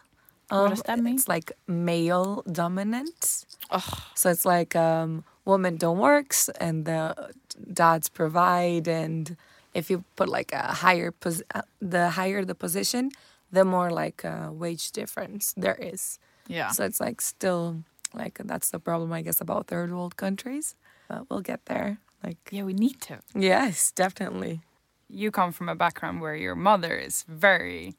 What 0.48 0.70
does 0.70 0.83
that 0.83 0.98
mean? 0.98 1.14
It's 1.14 1.28
like 1.28 1.52
male 1.66 2.42
dominant. 2.50 3.46
Ugh. 3.70 3.98
So 4.14 4.30
it's 4.30 4.44
like 4.44 4.76
um, 4.76 5.24
women 5.44 5.76
don't 5.76 5.98
work 5.98 6.35
and 6.61 6.85
the 6.85 7.33
dads 7.72 8.09
provide. 8.09 8.87
And 8.87 9.37
if 9.72 9.88
you 9.88 10.04
put 10.16 10.28
like 10.28 10.52
a 10.52 10.62
higher, 10.85 11.11
pos- 11.11 11.42
uh, 11.54 11.62
the 11.80 12.11
higher 12.11 12.44
the 12.44 12.54
position, 12.54 13.12
the 13.50 13.64
more 13.64 13.90
like 13.90 14.24
uh, 14.24 14.50
wage 14.52 14.92
difference 14.92 15.54
there 15.57 15.76
is. 15.76 16.18
Yeah. 16.48 16.68
So 16.70 16.85
it's 16.85 17.00
like 17.00 17.20
still 17.20 17.85
like 18.14 18.38
that's 18.44 18.70
the 18.70 18.79
problem, 18.79 19.12
I 19.12 19.22
guess, 19.22 19.40
about 19.40 19.66
third 19.66 19.90
world 19.92 20.16
countries. 20.16 20.75
But 21.09 21.29
we'll 21.31 21.40
get 21.42 21.66
there. 21.66 21.98
Like, 22.25 22.38
yeah, 22.51 22.62
we 22.64 22.72
need 22.72 23.01
to. 23.03 23.18
yes, 23.35 23.90
definitely. 23.92 24.61
You 25.09 25.31
come 25.31 25.53
from 25.53 25.68
a 25.68 25.75
background 25.75 26.20
where 26.20 26.37
your 26.37 26.55
mother 26.55 26.94
is 26.96 27.25
very, 27.29 27.94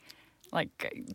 like, 0.52 0.70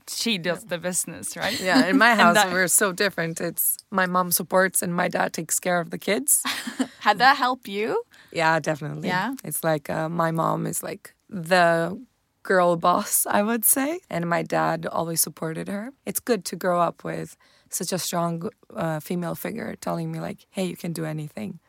she 0.06 0.38
does 0.38 0.64
the 0.64 0.78
business, 0.78 1.36
right? 1.36 1.58
Yeah, 1.60 1.86
in 1.86 1.96
my 1.98 2.14
house, 2.20 2.34
that- 2.34 2.52
we're 2.52 2.68
so 2.68 2.92
different. 2.92 3.40
It's 3.40 3.78
my 3.90 4.06
mom 4.06 4.30
supports 4.30 4.82
and 4.82 4.94
my 4.94 5.08
dad 5.08 5.32
takes 5.32 5.58
care 5.58 5.80
of 5.80 5.90
the 5.90 5.98
kids. 5.98 6.42
Had 7.00 7.18
that 7.18 7.36
help 7.38 7.66
you? 7.66 8.02
Yeah, 8.30 8.60
definitely. 8.60 9.08
Yeah? 9.08 9.34
It's 9.42 9.64
like 9.64 9.88
uh, 9.90 10.08
my 10.08 10.30
mom 10.30 10.66
is 10.66 10.82
like 10.82 11.14
the 11.30 11.98
girl 12.42 12.76
boss, 12.76 13.26
I 13.26 13.42
would 13.42 13.64
say. 13.64 14.00
And 14.10 14.28
my 14.28 14.42
dad 14.42 14.86
always 14.86 15.20
supported 15.20 15.68
her. 15.68 15.92
It's 16.06 16.20
good 16.20 16.44
to 16.46 16.56
grow 16.56 16.80
up 16.80 17.02
with 17.04 17.36
such 17.74 17.92
a 17.92 17.98
strong 17.98 18.48
uh, 18.74 19.00
female 19.00 19.34
figure 19.34 19.74
telling 19.80 20.12
me, 20.12 20.20
like, 20.20 20.46
hey, 20.50 20.66
you 20.66 20.76
can 20.76 20.92
do 20.92 21.04
anything. 21.04 21.60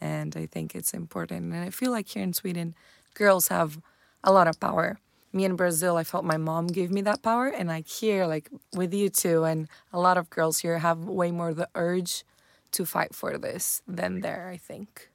And 0.00 0.36
I 0.36 0.46
think 0.46 0.74
it's 0.74 0.92
important. 0.94 1.52
And 1.54 1.62
I 1.64 1.70
feel 1.70 1.90
like 1.90 2.08
here 2.08 2.22
in 2.22 2.32
Sweden, 2.32 2.74
girls 3.14 3.48
have 3.48 3.80
a 4.22 4.32
lot 4.32 4.48
of 4.48 4.60
power. 4.60 4.98
Me 5.32 5.44
in 5.44 5.56
Brazil, 5.56 5.96
I 5.96 6.04
felt 6.04 6.24
my 6.24 6.36
mom 6.36 6.68
gave 6.68 6.90
me 6.90 7.00
that 7.02 7.22
power. 7.22 7.48
And 7.48 7.68
like 7.68 7.88
here, 7.88 8.26
like 8.26 8.50
with 8.74 8.94
you 8.94 9.08
two, 9.10 9.44
and 9.44 9.68
a 9.92 10.00
lot 10.00 10.16
of 10.16 10.30
girls 10.30 10.60
here 10.60 10.78
have 10.78 10.98
way 11.04 11.30
more 11.30 11.54
the 11.54 11.68
urge 11.74 12.24
to 12.72 12.84
fight 12.84 13.14
for 13.14 13.38
this 13.38 13.82
than 13.86 14.20
there, 14.20 14.48
I 14.52 14.56
think. 14.56 15.10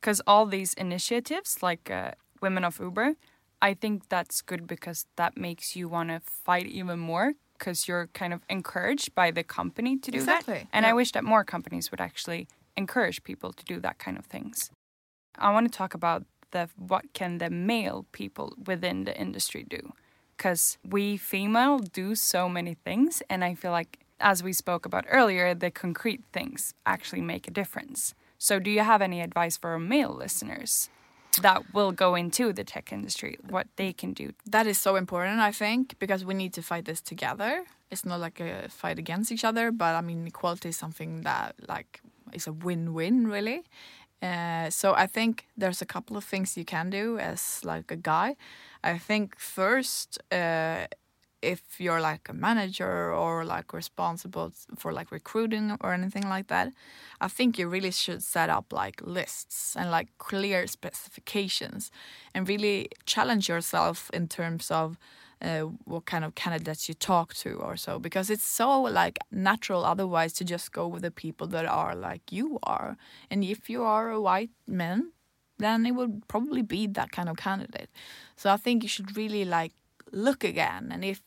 because 0.00 0.20
all 0.26 0.46
these 0.46 0.74
initiatives 0.74 1.62
like 1.62 1.90
uh, 1.90 2.12
women 2.40 2.64
of 2.64 2.78
uber 2.80 3.14
i 3.62 3.74
think 3.74 4.08
that's 4.08 4.42
good 4.42 4.66
because 4.66 5.06
that 5.16 5.36
makes 5.36 5.74
you 5.76 5.88
want 5.88 6.08
to 6.10 6.20
fight 6.20 6.66
even 6.66 6.98
more 6.98 7.32
because 7.58 7.88
you're 7.88 8.06
kind 8.08 8.32
of 8.32 8.40
encouraged 8.48 9.14
by 9.14 9.30
the 9.30 9.42
company 9.42 9.98
to 9.98 10.10
do 10.10 10.18
Exactly, 10.18 10.54
that 10.54 10.68
and 10.72 10.86
i 10.86 10.92
wish 10.92 11.12
that 11.12 11.24
more 11.24 11.44
companies 11.44 11.90
would 11.90 12.00
actually 12.00 12.48
encourage 12.78 13.24
people 13.24 13.52
to 13.52 13.64
do 13.64 13.80
that 13.80 13.98
kind 13.98 14.16
of 14.16 14.24
things. 14.24 14.70
I 15.36 15.52
want 15.52 15.70
to 15.70 15.76
talk 15.76 15.92
about 15.94 16.24
the 16.52 16.70
what 16.76 17.12
can 17.12 17.38
the 17.38 17.50
male 17.50 18.06
people 18.12 18.54
within 18.66 19.04
the 19.04 19.14
industry 19.20 19.64
do? 19.68 19.92
Because 20.36 20.78
we 20.84 21.16
female 21.16 21.78
do 21.78 22.14
so 22.14 22.48
many 22.48 22.74
things 22.74 23.22
and 23.28 23.44
i 23.44 23.54
feel 23.54 23.72
like 23.72 23.98
as 24.20 24.42
we 24.42 24.52
spoke 24.52 24.86
about 24.86 25.04
earlier 25.08 25.54
the 25.54 25.70
concrete 25.70 26.22
things 26.32 26.74
actually 26.86 27.20
make 27.20 27.46
a 27.48 27.56
difference. 27.60 28.14
So 28.38 28.60
do 28.60 28.70
you 28.70 28.80
have 28.80 29.02
any 29.02 29.20
advice 29.20 29.56
for 29.56 29.70
our 29.70 29.80
male 29.80 30.14
listeners 30.24 30.88
that 31.40 31.62
will 31.74 31.92
go 31.92 32.14
into 32.14 32.52
the 32.52 32.64
tech 32.64 32.92
industry 32.92 33.36
what 33.48 33.66
they 33.76 33.92
can 33.92 34.12
do 34.12 34.32
That 34.46 34.66
is 34.66 34.78
so 34.78 34.96
important, 34.96 35.40
I 35.40 35.52
think, 35.52 35.98
because 35.98 36.24
we 36.24 36.34
need 36.34 36.52
to 36.54 36.62
fight 36.62 36.84
this 36.84 37.00
together. 37.00 37.64
It's 37.90 38.04
not 38.04 38.20
like 38.20 38.40
a 38.40 38.68
fight 38.68 38.98
against 38.98 39.32
each 39.32 39.44
other, 39.44 39.70
but 39.72 39.94
I 39.94 40.00
mean, 40.00 40.26
equality 40.26 40.68
is 40.68 40.76
something 40.76 41.22
that 41.22 41.54
like 41.68 42.00
is 42.32 42.46
a 42.46 42.52
win-win, 42.52 43.26
really. 43.26 43.62
Uh, 44.20 44.68
so 44.70 44.94
I 44.94 45.06
think 45.06 45.46
there's 45.56 45.80
a 45.80 45.86
couple 45.86 46.16
of 46.16 46.24
things 46.24 46.56
you 46.56 46.64
can 46.64 46.90
do 46.90 47.18
as 47.18 47.60
like 47.64 47.90
a 47.90 47.96
guy. 47.96 48.36
I 48.82 48.98
think 48.98 49.38
first, 49.38 50.18
uh, 50.32 50.86
if 51.42 51.80
you're 51.80 52.00
like 52.00 52.28
a 52.28 52.32
manager 52.32 53.12
or 53.12 53.44
like 53.44 53.72
responsible 53.72 54.52
for 54.76 54.92
like 54.92 55.10
recruiting 55.12 55.76
or 55.80 55.92
anything 55.92 56.28
like 56.28 56.48
that, 56.48 56.72
I 57.20 57.28
think 57.28 57.58
you 57.58 57.68
really 57.68 57.90
should 57.90 58.22
set 58.22 58.50
up 58.50 58.72
like 58.72 59.00
lists 59.02 59.76
and 59.76 59.90
like 59.90 60.08
clear 60.18 60.66
specifications 60.66 61.90
and 62.34 62.48
really 62.48 62.88
challenge 63.06 63.48
yourself 63.48 64.10
in 64.12 64.28
terms 64.28 64.70
of 64.70 64.98
uh, 65.40 65.60
what 65.84 66.04
kind 66.04 66.24
of 66.24 66.34
candidates 66.34 66.88
you 66.88 66.94
talk 66.94 67.32
to 67.32 67.52
or 67.52 67.76
so 67.76 68.00
because 68.00 68.28
it's 68.28 68.42
so 68.42 68.82
like 68.82 69.18
natural 69.30 69.84
otherwise 69.84 70.32
to 70.32 70.44
just 70.44 70.72
go 70.72 70.88
with 70.88 71.02
the 71.02 71.12
people 71.12 71.46
that 71.46 71.64
are 71.64 71.94
like 71.94 72.32
you 72.32 72.58
are. 72.64 72.96
And 73.30 73.44
if 73.44 73.70
you 73.70 73.84
are 73.84 74.10
a 74.10 74.20
white 74.20 74.50
man 74.66 75.12
then 75.58 75.84
it 75.86 75.90
would 75.92 76.26
probably 76.28 76.62
be 76.62 76.86
that 76.86 77.10
kind 77.10 77.28
of 77.28 77.36
candidate. 77.36 77.90
So 78.36 78.50
i 78.50 78.56
think 78.56 78.82
you 78.82 78.88
should 78.88 79.16
really 79.16 79.44
like 79.44 79.72
look 80.12 80.44
again 80.44 80.88
and 80.90 81.04
if 81.04 81.22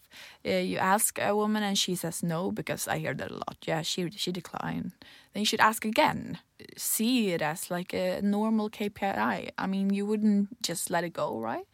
uh, 0.46 0.50
you 0.50 0.78
ask 0.78 1.20
a 1.20 1.36
woman 1.36 1.64
and 1.64 1.78
she 1.78 1.96
says 1.96 2.24
no 2.24 2.52
because 2.52 2.88
i 2.88 2.98
hear 2.98 3.14
that 3.14 3.32
a 3.32 3.36
lot 3.36 3.58
yeah 3.66 3.82
she 3.82 4.10
she 4.12 4.32
declined 4.32 4.92
then 5.34 5.42
you 5.42 5.46
should 5.46 5.62
ask 5.62 5.86
again 5.86 6.40
see 6.78 7.30
it 7.32 7.42
as 7.42 7.72
like 7.72 7.94
a 7.94 8.22
normal 8.22 8.70
KPI. 8.70 9.52
I 9.58 9.68
mean, 9.68 9.92
you 9.92 10.06
wouldn't 10.06 10.62
just 10.62 10.90
let 10.90 11.04
it 11.04 11.14
go, 11.14 11.40
right? 11.40 11.66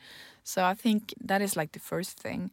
So 0.44 0.64
I 0.64 0.74
think 0.74 1.14
that 1.22 1.42
is 1.42 1.56
like 1.56 1.74
the 1.74 1.80
first 1.80 2.20
thing. 2.20 2.52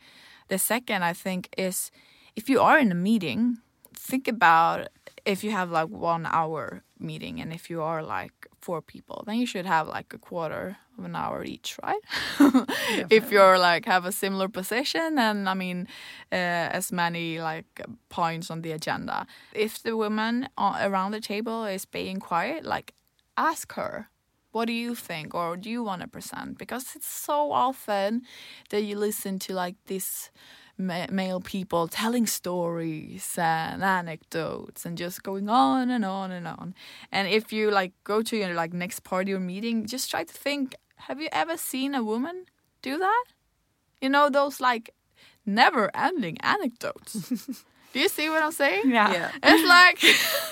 The 0.48 0.58
second, 0.58 1.04
I 1.04 1.12
think, 1.12 1.48
is 1.56 1.90
if 2.36 2.48
you 2.48 2.60
are 2.60 2.78
in 2.78 2.90
a 2.90 2.96
meeting, 2.96 3.58
think 4.04 4.28
about 4.28 4.88
if 5.24 5.42
you 5.42 5.50
have 5.50 5.70
like 5.70 5.88
one 5.88 6.26
hour 6.26 6.82
meeting 6.98 7.40
and 7.40 7.52
if 7.52 7.70
you 7.70 7.80
are 7.82 8.02
like 8.02 8.46
four 8.60 8.82
people, 8.82 9.24
then 9.26 9.36
you 9.36 9.46
should 9.46 9.66
have 9.66 9.88
like 9.88 10.12
a 10.12 10.18
quarter 10.18 10.76
of 10.98 11.04
an 11.04 11.16
hour 11.16 11.42
each, 11.44 11.76
right? 11.82 12.00
if 13.10 13.30
you're 13.30 13.58
like 13.58 13.86
have 13.86 14.04
a 14.04 14.12
similar 14.12 14.48
position 14.48 15.18
and 15.18 15.48
I 15.48 15.54
mean 15.54 15.88
uh, 16.30 16.78
as 16.78 16.92
many 16.92 17.40
like 17.40 17.80
points 18.10 18.50
on 18.50 18.62
the 18.62 18.72
agenda. 18.72 19.26
If 19.54 19.82
the 19.82 19.96
woman 19.96 20.48
around 20.58 21.12
the 21.12 21.20
table 21.20 21.64
is 21.64 21.86
being 21.86 22.20
quiet, 22.20 22.64
like 22.64 22.92
ask 23.36 23.72
her 23.72 24.10
what 24.52 24.66
do 24.66 24.72
you 24.72 24.94
think 24.94 25.34
or 25.34 25.56
do 25.56 25.68
you 25.68 25.82
want 25.82 26.00
to 26.00 26.06
present 26.06 26.56
because 26.58 26.94
it's 26.94 27.08
so 27.08 27.50
often 27.50 28.22
that 28.70 28.82
you 28.82 28.96
listen 28.96 29.36
to 29.40 29.52
like 29.52 29.74
this 29.86 30.30
male 30.76 31.40
people 31.40 31.88
telling 31.88 32.26
stories 32.26 33.34
and 33.38 33.82
anecdotes 33.82 34.84
and 34.84 34.98
just 34.98 35.22
going 35.22 35.48
on 35.48 35.90
and 35.90 36.04
on 36.04 36.32
and 36.32 36.46
on. 36.46 36.74
And 37.12 37.28
if 37.28 37.52
you 37.52 37.70
like 37.70 37.92
go 38.04 38.22
to 38.22 38.37
your 38.37 38.54
like 38.54 38.72
next 38.72 39.04
party 39.04 39.32
or 39.32 39.40
meeting, 39.40 39.87
just 39.87 40.10
try 40.10 40.24
to 40.24 40.32
think: 40.32 40.74
Have 40.96 41.20
you 41.20 41.28
ever 41.32 41.56
seen 41.56 41.94
a 41.94 42.02
woman 42.02 42.46
do 42.82 42.98
that? 42.98 43.24
You 44.00 44.08
know 44.08 44.28
those 44.28 44.60
like 44.60 44.90
never-ending 45.46 46.38
anecdotes. 46.40 47.12
do 47.92 48.00
you 48.00 48.08
see 48.08 48.28
what 48.28 48.42
I'm 48.42 48.52
saying? 48.52 48.90
Yeah. 48.90 49.12
yeah. 49.12 49.30
It's 49.42 49.68
like, 49.68 49.98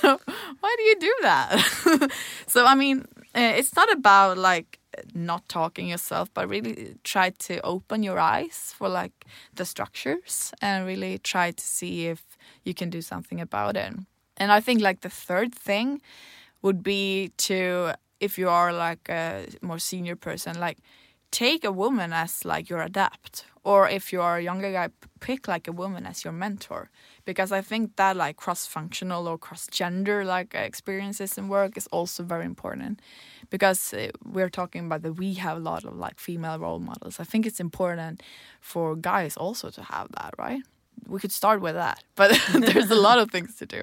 why 0.61 0.74
do 0.76 0.82
you 0.82 1.00
do 1.00 1.14
that? 1.22 2.11
so 2.46 2.64
I 2.64 2.74
mean, 2.74 3.04
eh, 3.35 3.53
it's 3.59 3.75
not 3.77 3.90
about 3.92 4.38
like 4.38 4.79
not 5.14 5.49
talking 5.49 5.88
yourself 5.88 6.29
but 6.35 6.49
really 6.49 6.97
try 7.05 7.31
to 7.31 7.61
open 7.62 8.03
your 8.03 8.18
eyes 8.18 8.75
for 8.77 8.88
like 8.88 9.25
the 9.55 9.64
structures 9.64 10.53
and 10.61 10.87
really 10.87 11.18
try 11.18 11.51
to 11.51 11.64
see 11.64 12.07
if 12.07 12.37
you 12.64 12.75
can 12.75 12.90
do 12.90 13.01
something 13.03 13.40
about 13.40 13.77
it. 13.77 13.92
And 14.37 14.53
i 14.53 14.61
think 14.61 14.81
like 14.81 15.01
the 15.01 15.11
third 15.11 15.55
thing 15.55 16.01
would 16.62 16.83
be 16.83 17.33
to 17.38 17.95
if 18.21 18.38
you 18.38 18.49
are 18.49 18.73
like 18.73 19.09
a 19.09 19.47
more 19.62 19.79
senior 19.79 20.16
person 20.16 20.59
like 20.61 20.79
take 21.33 21.64
a 21.64 21.73
woman 21.73 22.12
as 22.12 22.45
like 22.45 22.71
your 22.71 22.83
adapt 22.83 23.47
or 23.64 23.88
if 23.88 24.12
you 24.12 24.21
are 24.21 24.37
a 24.37 24.42
younger 24.42 24.71
guy 24.71 24.88
pick 25.21 25.49
like 25.49 25.66
a 25.66 25.73
woman 25.73 26.07
as 26.07 26.25
your 26.25 26.33
mentor 26.33 26.90
because 27.25 27.51
i 27.51 27.61
think 27.61 27.97
that 27.97 28.16
like 28.16 28.37
cross 28.37 28.66
functional 28.66 29.27
or 29.27 29.38
cross 29.38 29.66
gender 29.66 30.25
like 30.25 30.55
experiences 30.55 31.38
in 31.38 31.49
work 31.49 31.77
is 31.77 31.87
also 31.88 32.23
very 32.23 32.45
important 32.45 33.01
because 33.51 33.95
uh, 33.95 34.11
we're 34.25 34.51
talking 34.51 34.87
about 34.87 35.03
that 35.03 35.14
we 35.14 35.35
have 35.35 35.57
a 35.57 35.61
lot 35.61 35.85
of 35.85 35.95
like 35.97 36.18
female 36.18 36.59
role 36.59 36.79
models. 36.79 37.21
I 37.21 37.25
think 37.25 37.47
it's 37.47 37.61
important 37.61 38.23
for 38.61 38.97
guys 38.97 39.37
also 39.37 39.71
to 39.71 39.83
have 39.83 40.09
that 40.12 40.35
right? 40.38 40.62
We 41.07 41.21
could 41.21 41.33
start 41.33 41.61
with 41.61 41.75
that 41.75 42.03
but 42.16 42.31
there's 42.53 42.90
a 42.90 43.01
lot 43.09 43.18
of 43.18 43.31
things 43.31 43.55
to 43.57 43.66
do. 43.66 43.83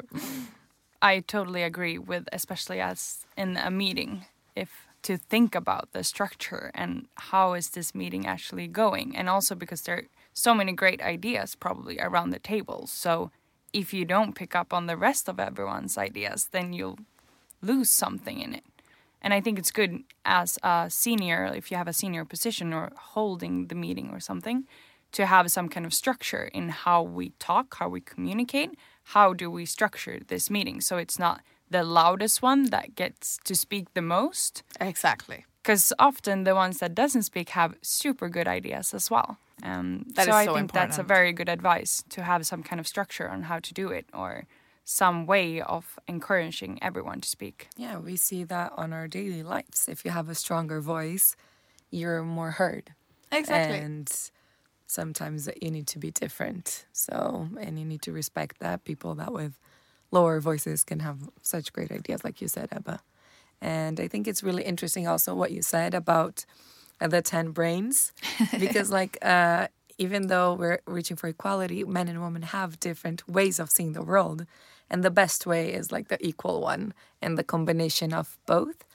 I 1.02 1.22
totally 1.22 1.64
agree 1.64 1.98
with 1.98 2.28
especially 2.34 2.82
as 2.82 3.26
in 3.38 3.58
a 3.58 3.72
meeting 3.72 4.26
if 4.56 4.89
to 5.10 5.18
think 5.18 5.56
about 5.56 5.92
the 5.92 6.04
structure 6.04 6.70
and 6.76 7.08
how 7.16 7.54
is 7.54 7.72
this 7.72 7.96
meeting 7.96 8.28
actually 8.28 8.68
going 8.68 9.18
and 9.18 9.28
also 9.28 9.56
because 9.56 9.82
there 9.82 9.98
are 9.98 10.04
so 10.34 10.54
many 10.54 10.72
great 10.72 11.02
ideas 11.02 11.56
probably 11.56 12.00
around 12.00 12.30
the 12.30 12.38
table. 12.38 12.86
So 12.86 13.32
if 13.74 13.92
you 13.92 14.06
don't 14.06 14.36
pick 14.36 14.56
up 14.56 14.72
on 14.72 14.86
the 14.86 14.96
rest 14.96 15.28
of 15.28 15.40
everyone's 15.40 15.98
ideas 15.98 16.50
then 16.52 16.74
you'll 16.74 17.00
lose 17.60 17.90
something 17.90 18.40
in 18.40 18.54
it. 18.54 18.66
And 19.24 19.34
i 19.34 19.42
think 19.42 19.58
it's 19.58 19.72
good 19.72 20.04
as 20.26 20.60
a 20.62 20.86
senior 20.90 21.52
if 21.56 21.72
you 21.72 21.78
have 21.78 21.88
a 21.88 22.00
senior 22.02 22.24
position 22.24 22.72
or 22.72 22.92
holding 23.16 23.56
the 23.66 23.80
meeting 23.86 24.12
or 24.12 24.20
something 24.20 24.68
to 25.12 25.26
have 25.26 25.50
some 25.50 25.70
kind 25.70 25.88
of 25.88 25.94
structure 26.04 26.46
in 26.54 26.70
how 26.70 27.02
we 27.02 27.30
talk 27.40 27.78
how 27.80 27.90
we 27.90 28.00
communicate 28.00 28.70
how 29.16 29.34
do 29.34 29.50
we 29.50 29.66
structure 29.66 30.20
this 30.28 30.52
meeting. 30.52 30.82
So 30.82 30.98
it's 30.98 31.18
not 31.18 31.42
the 31.70 31.84
loudest 31.84 32.42
one 32.42 32.66
that 32.66 32.96
gets 32.96 33.38
to 33.44 33.56
speak 33.56 33.94
the 33.94 34.02
most. 34.02 34.64
Exactly. 34.80 35.46
Because 35.62 35.94
often 36.00 36.44
the 36.44 36.56
ones 36.56 36.80
that 36.80 36.96
doesn't 36.96 37.24
speak 37.24 37.50
have 37.50 37.76
super 37.82 38.30
good 38.30 38.48
ideas 38.48 38.94
as 38.94 39.12
well. 39.12 39.38
Um, 39.62 40.06
that 40.16 40.26
so 40.26 40.32
I 40.32 40.46
so 40.46 40.54
think 40.54 40.64
important. 40.64 40.92
that's 40.92 40.98
a 41.00 41.04
very 41.04 41.34
good 41.34 41.50
advice 41.50 42.04
to 42.10 42.24
have 42.24 42.46
some 42.46 42.64
kind 42.64 42.80
of 42.80 42.88
structure 42.88 43.30
on 43.30 43.44
how 43.44 43.60
to 43.60 43.74
do 43.74 43.90
it 43.90 44.06
or 44.14 44.46
some 44.86 45.26
way 45.28 45.62
of 45.62 46.00
encouraging 46.08 46.80
everyone 46.82 47.22
to 47.22 47.30
speak. 47.30 47.68
Yeah, 47.78 48.00
we 48.00 48.16
see 48.16 48.44
that 48.46 48.72
on 48.76 48.94
our 48.94 49.08
daily 49.08 49.44
lives. 49.44 49.88
If 49.88 50.04
you 50.06 50.12
have 50.12 50.30
a 50.30 50.36
stronger 50.36 50.82
voice, 50.82 51.36
you're 51.92 52.24
more 52.24 52.52
heard. 52.52 52.94
Exactly. 53.32 53.78
And 53.78 54.12
sometimes 54.88 55.48
you 55.62 55.70
need 55.70 55.88
to 55.88 56.00
be 56.00 56.10
different. 56.10 56.86
So, 56.92 57.50
and 57.60 57.78
you 57.78 57.86
need 57.86 58.02
to 58.04 58.12
respect 58.12 58.60
that 58.60 58.84
people 58.86 59.14
that 59.16 59.32
with 59.32 59.60
lower 60.12 60.40
voices 60.40 60.84
can 60.84 61.00
have 61.00 61.30
such 61.42 61.72
great 61.74 61.92
ideas, 61.92 62.24
like 62.24 62.42
you 62.42 62.48
said, 62.48 62.70
Ebba. 62.72 63.02
And 63.62 64.00
I 64.00 64.08
think 64.08 64.28
it's 64.28 64.44
really 64.44 64.64
interesting 64.64 65.08
also 65.08 65.36
what 65.36 65.52
you 65.52 65.62
said 65.62 65.94
about 65.94 66.46
uh, 67.02 67.08
the 67.08 67.22
10 67.22 67.52
brains, 67.52 68.14
because, 68.60 68.90
like, 68.90 69.18
uh, 69.22 69.68
even 69.98 70.28
though 70.28 70.54
we're 70.54 70.80
reaching 70.88 71.18
for 71.18 71.28
equality, 71.28 71.84
men 71.84 72.08
and 72.08 72.22
women 72.22 72.42
have 72.42 72.80
different 72.80 73.28
ways 73.28 73.60
of 73.60 73.70
seeing 73.70 73.94
the 73.94 74.02
world. 74.02 74.46
And 74.90 75.04
the 75.04 75.12
best 75.12 75.46
way 75.46 75.72
is 75.72 75.92
like 75.92 76.08
the 76.08 76.18
equal 76.26 76.62
one 76.62 76.94
and 77.22 77.38
the 77.38 77.44
combination 77.44 78.14
of 78.14 78.38
both. 78.46 78.86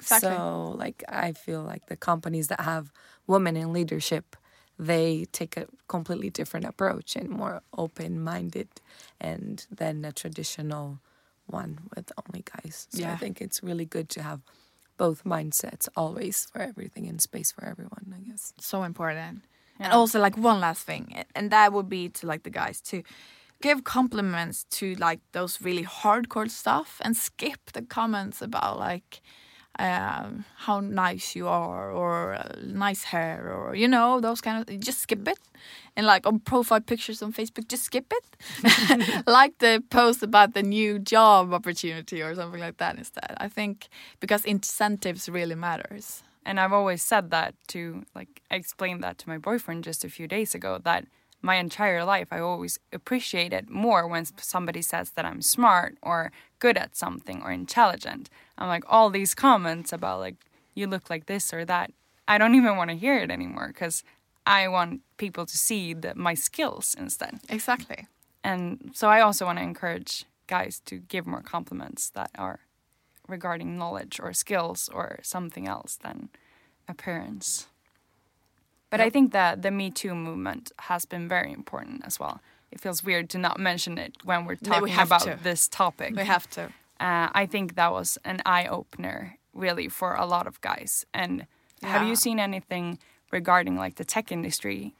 Exactly. 0.00 0.30
So, 0.30 0.74
like, 0.76 1.04
I 1.08 1.32
feel 1.32 1.62
like 1.62 1.86
the 1.86 1.96
companies 1.96 2.48
that 2.48 2.60
have 2.60 2.90
women 3.26 3.56
in 3.56 3.72
leadership 3.72 4.36
they 4.78 5.26
take 5.32 5.56
a 5.56 5.66
completely 5.88 6.30
different 6.30 6.66
approach 6.66 7.16
and 7.16 7.28
more 7.28 7.62
open 7.76 8.20
minded 8.20 8.68
and 9.20 9.66
than 9.70 10.04
a 10.04 10.12
traditional 10.12 10.98
one 11.46 11.78
with 11.94 12.10
only 12.26 12.44
guys. 12.44 12.88
So 12.90 13.00
yeah. 13.00 13.12
I 13.12 13.16
think 13.16 13.40
it's 13.40 13.62
really 13.62 13.84
good 13.84 14.08
to 14.10 14.22
have 14.22 14.40
both 14.96 15.24
mindsets 15.24 15.88
always 15.96 16.46
for 16.46 16.60
everything 16.60 17.06
and 17.06 17.20
space 17.20 17.52
for 17.52 17.64
everyone, 17.64 18.14
I 18.14 18.30
guess. 18.30 18.52
So 18.58 18.82
important. 18.82 19.42
And 19.78 19.92
also 19.92 20.20
like 20.20 20.36
one 20.36 20.60
last 20.60 20.86
thing, 20.86 21.24
and 21.34 21.50
that 21.50 21.72
would 21.72 21.88
be 21.88 22.08
to 22.08 22.26
like 22.28 22.44
the 22.44 22.50
guys 22.50 22.80
to 22.82 23.02
give 23.60 23.82
compliments 23.82 24.64
to 24.70 24.94
like 24.96 25.20
those 25.32 25.60
really 25.60 25.84
hardcore 25.84 26.48
stuff 26.50 27.00
and 27.00 27.16
skip 27.16 27.72
the 27.72 27.82
comments 27.82 28.40
about 28.40 28.78
like 28.78 29.20
um, 29.78 30.44
how 30.56 30.80
nice 30.80 31.34
you 31.34 31.48
are 31.48 31.90
or 31.90 32.34
uh, 32.34 32.56
nice 32.62 33.04
hair 33.04 33.52
or 33.52 33.74
you 33.74 33.88
know 33.88 34.20
those 34.20 34.40
kind 34.40 34.68
of 34.68 34.80
just 34.80 35.00
skip 35.00 35.26
it. 35.26 35.38
And 35.96 36.06
like 36.06 36.26
on 36.26 36.40
profile 36.40 36.80
pictures 36.80 37.22
on 37.22 37.32
facebook 37.32 37.68
just 37.68 37.84
skip 37.84 38.12
it. 38.12 39.24
Like 39.26 39.58
the 39.58 39.82
post 39.90 40.22
about 40.22 40.54
the 40.54 40.62
new 40.62 40.98
job 40.98 41.52
opportunity 41.52 42.20
or 42.22 42.34
something 42.34 42.60
like 42.60 42.78
that 42.78 42.96
instead. 42.98 43.34
I 43.38 43.48
think 43.48 43.88
because 44.20 44.44
incentives 44.44 45.28
really 45.28 45.54
matters. 45.54 46.22
And 46.46 46.60
i've 46.60 46.72
always 46.72 47.02
said 47.02 47.30
that 47.30 47.54
to 47.68 48.04
like 48.14 48.42
i 48.50 48.56
explained 48.56 49.02
that 49.02 49.18
to 49.18 49.28
my 49.28 49.38
boyfriend 49.38 49.84
just 49.84 50.04
a 50.04 50.10
few 50.10 50.26
days 50.28 50.54
ago 50.54 50.78
that 50.84 51.06
my 51.44 51.56
entire 51.56 52.04
life, 52.04 52.28
I 52.30 52.40
always 52.40 52.78
appreciate 52.92 53.52
it 53.52 53.68
more 53.68 54.08
when 54.08 54.24
somebody 54.38 54.80
says 54.80 55.10
that 55.10 55.26
I'm 55.26 55.42
smart 55.42 55.98
or 56.02 56.32
good 56.64 56.78
at 56.78 56.96
something 56.96 57.42
or 57.42 57.50
intelligent. 57.52 58.30
I'm 58.56 58.68
like, 58.68 58.84
all 58.88 59.10
these 59.10 59.34
comments 59.34 59.92
about, 59.92 60.20
like, 60.20 60.36
you 60.74 60.86
look 60.86 61.10
like 61.10 61.26
this 61.26 61.52
or 61.52 61.62
that, 61.66 61.90
I 62.26 62.38
don't 62.38 62.54
even 62.54 62.78
want 62.78 62.88
to 62.88 62.96
hear 62.96 63.18
it 63.18 63.30
anymore 63.30 63.68
because 63.68 64.02
I 64.46 64.68
want 64.68 65.02
people 65.18 65.44
to 65.44 65.58
see 65.58 65.92
the, 65.92 66.14
my 66.14 66.32
skills 66.32 66.96
instead. 66.98 67.40
Exactly. 67.50 68.06
And 68.42 68.92
so 68.94 69.08
I 69.10 69.20
also 69.20 69.44
want 69.44 69.58
to 69.58 69.62
encourage 69.62 70.24
guys 70.46 70.80
to 70.86 70.94
give 70.96 71.26
more 71.26 71.42
compliments 71.42 72.08
that 72.18 72.30
are 72.38 72.60
regarding 73.28 73.76
knowledge 73.76 74.18
or 74.18 74.32
skills 74.32 74.88
or 74.98 75.18
something 75.22 75.68
else 75.68 75.98
than 76.02 76.30
appearance. 76.88 77.68
But 78.88 79.00
yep. 79.00 79.06
I 79.06 79.10
think 79.10 79.32
that 79.32 79.60
the 79.60 79.70
Me 79.70 79.90
Too 79.90 80.14
movement 80.14 80.72
has 80.88 81.04
been 81.04 81.28
very 81.28 81.52
important 81.52 82.06
as 82.06 82.18
well. 82.18 82.40
It 82.74 82.80
feels 82.80 83.04
weird 83.04 83.30
to 83.30 83.38
not 83.38 83.60
mention 83.60 83.98
it 83.98 84.12
when 84.24 84.46
we're 84.46 84.56
talking 84.56 84.82
we 84.82 84.92
about 84.92 85.22
to. 85.22 85.38
this 85.42 85.68
topic. 85.68 86.16
We 86.16 86.24
have 86.24 86.50
to. 86.50 86.64
Uh, 86.98 87.28
I 87.32 87.46
think 87.46 87.76
that 87.76 87.92
was 87.92 88.18
an 88.24 88.40
eye 88.44 88.66
opener, 88.66 89.38
really, 89.52 89.88
for 89.88 90.14
a 90.14 90.26
lot 90.26 90.48
of 90.48 90.60
guys. 90.60 91.06
And 91.14 91.46
yeah. 91.80 91.88
have 91.92 92.08
you 92.08 92.16
seen 92.16 92.40
anything 92.40 92.98
regarding 93.30 93.76
like 93.76 93.94
the 93.94 94.04
tech 94.04 94.32
industry? 94.32 94.94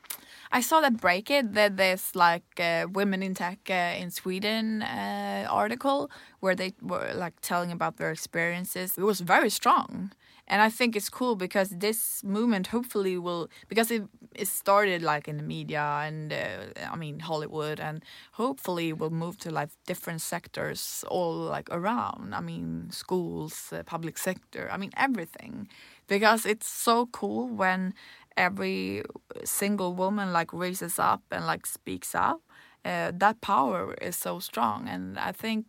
I 0.53 0.61
saw 0.61 0.81
that 0.83 0.99
Breakit, 0.99 1.55
that 1.55 1.77
there's 1.77 2.15
like 2.15 2.61
uh, 2.61 2.87
women 2.93 3.25
in 3.25 3.35
tech 3.35 3.59
uh, 3.69 4.01
in 4.03 4.13
Sweden 4.13 4.83
uh, 4.83 5.49
article 5.51 6.11
where 6.39 6.55
they 6.55 6.75
were 6.81 7.13
like 7.15 7.41
telling 7.41 7.73
about 7.73 7.97
their 7.97 8.13
experiences. 8.13 8.97
It 8.97 9.03
was 9.03 9.19
very 9.19 9.51
strong 9.51 10.13
and 10.47 10.61
I 10.61 10.69
think 10.71 10.95
it's 10.97 11.09
cool 11.09 11.37
because 11.37 11.71
this 11.71 12.23
movement 12.23 12.67
hopefully 12.69 13.17
will 13.19 13.49
because 13.69 13.91
it 13.91 14.03
it 14.35 14.49
started 14.49 15.03
like 15.03 15.29
in 15.29 15.37
the 15.37 15.43
media 15.43 15.83
and 16.05 16.33
uh, 16.33 16.91
I 16.93 16.97
mean 16.97 17.21
Hollywood 17.21 17.81
and 17.81 18.05
hopefully 18.33 18.93
will 18.93 19.11
move 19.11 19.39
to 19.39 19.51
like 19.51 19.71
different 19.87 20.21
sectors 20.21 21.05
all 21.09 21.35
like 21.35 21.69
around. 21.71 22.35
I 22.35 22.41
mean 22.41 22.89
schools, 22.91 23.73
uh, 23.73 23.83
public 23.85 24.19
sector. 24.19 24.69
I 24.71 24.77
mean 24.77 24.91
everything 24.97 25.69
because 26.09 26.45
it's 26.47 26.69
so 26.69 27.07
cool 27.07 27.49
when 27.49 27.95
every 28.37 29.03
single 29.45 29.95
woman 29.95 30.33
like 30.33 30.53
raises 30.53 30.99
up 30.99 31.23
and 31.31 31.47
like 31.47 31.67
speaks 31.67 32.15
up. 32.15 32.41
Uh, 32.85 33.11
that 33.15 33.41
power 33.41 33.95
is 34.03 34.15
so 34.15 34.39
strong 34.39 34.87
and 34.89 35.19
I 35.19 35.33
think 35.33 35.65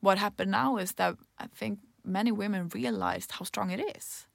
what 0.00 0.18
happened 0.18 0.50
now 0.50 0.76
is 0.76 0.92
that 0.92 1.16
I 1.38 1.46
think 1.46 1.78
many 2.08 2.32
women 2.32 2.68
realized 2.74 3.32
how 3.32 3.44
strong 3.44 3.70
it 3.70 3.80
is. 3.96 4.26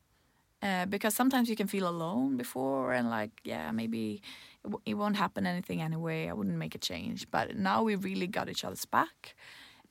Uh, 0.61 0.85
because 0.85 1.13
sometimes 1.13 1.49
you 1.49 1.57
can 1.57 1.67
feel 1.67 1.89
alone 1.89 2.37
before 2.37 2.93
and 2.93 3.09
like 3.09 3.31
yeah 3.43 3.69
maybe 3.71 4.21
it, 4.63 4.69
w- 4.69 4.81
it, 4.85 4.93
won't 4.93 5.17
happen 5.17 5.45
anything 5.45 5.81
anyway 5.81 6.29
i 6.29 6.31
wouldn't 6.31 6.57
make 6.57 6.73
a 6.73 6.77
change 6.77 7.29
but 7.31 7.57
now 7.57 7.83
we 7.83 7.95
really 7.95 8.27
got 8.27 8.47
each 8.47 8.63
other's 8.63 8.85
back 8.85 9.35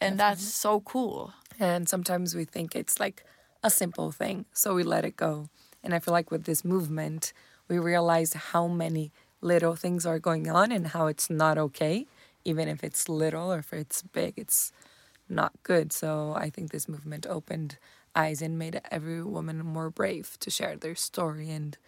and 0.01 0.19
Definitely. 0.19 0.43
that's 0.45 0.55
so 0.55 0.81
cool. 0.81 1.33
And 1.61 1.89
sometimes 1.89 2.35
we 2.35 2.45
think 2.45 2.75
it's 2.75 2.99
like 2.99 3.25
a 3.63 3.71
simple 3.71 4.11
thing 4.11 4.47
so 4.53 4.75
we 4.75 4.83
let 4.83 5.05
it 5.05 5.17
go. 5.17 5.49
And 5.85 5.95
i 5.95 5.99
feel 5.99 6.13
like 6.13 6.31
with 6.31 6.45
this 6.45 6.65
movement 6.65 7.33
we 7.69 7.79
realize 7.79 8.33
how 8.33 8.67
many 8.67 9.13
little 9.43 9.77
things 9.77 10.07
are 10.07 10.19
going 10.19 10.49
on 10.49 10.73
and 10.73 10.89
how 10.89 11.07
it's 11.07 11.29
not 11.29 11.59
okay 11.59 12.07
even 12.45 12.67
if 12.69 12.83
it's 12.83 13.09
little 13.09 13.53
or 13.53 13.59
if 13.59 13.73
it's 13.73 14.03
big 14.03 14.35
it's 14.37 14.73
not 15.33 15.53
good 15.63 15.93
so 15.93 16.35
i 16.37 16.49
think 16.51 16.71
this 16.71 16.89
movement 16.89 17.27
opened 17.27 17.79
eyes 18.15 18.43
and 18.43 18.59
made 18.59 18.81
every 18.91 19.23
woman 19.23 19.59
more 19.65 19.91
brave 19.91 20.37
to 20.41 20.51
share 20.51 20.77
their 20.77 20.95
story 20.95 21.51
and 21.51 21.79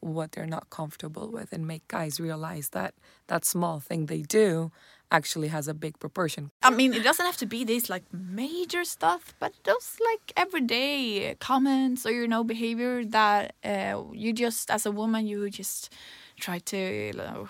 what 0.00 0.32
they're 0.32 0.46
not 0.46 0.70
comfortable 0.70 1.28
with 1.28 1.52
and 1.52 1.66
make 1.66 1.86
guys 1.88 2.20
realize 2.20 2.70
that 2.70 2.94
that 3.26 3.44
small 3.44 3.80
thing 3.80 4.06
they 4.06 4.22
do 4.22 4.70
actually 5.10 5.48
has 5.48 5.68
a 5.68 5.74
big 5.74 5.98
proportion. 5.98 6.50
I 6.62 6.70
mean, 6.70 6.92
it 6.92 7.02
doesn't 7.02 7.24
have 7.24 7.36
to 7.38 7.46
be 7.46 7.64
this 7.64 7.88
like 7.88 8.04
major 8.12 8.84
stuff, 8.84 9.34
but 9.40 9.54
those 9.64 9.96
like 10.04 10.32
everyday 10.36 11.34
comments 11.40 12.04
or 12.06 12.12
you 12.12 12.28
know 12.28 12.44
behavior 12.44 13.04
that 13.06 13.54
uh, 13.64 14.02
you 14.12 14.32
just 14.32 14.70
as 14.70 14.86
a 14.86 14.92
woman 14.92 15.26
you 15.26 15.48
just 15.50 15.92
try 16.38 16.58
to 16.58 16.76
you 16.76 17.12
know 17.14 17.48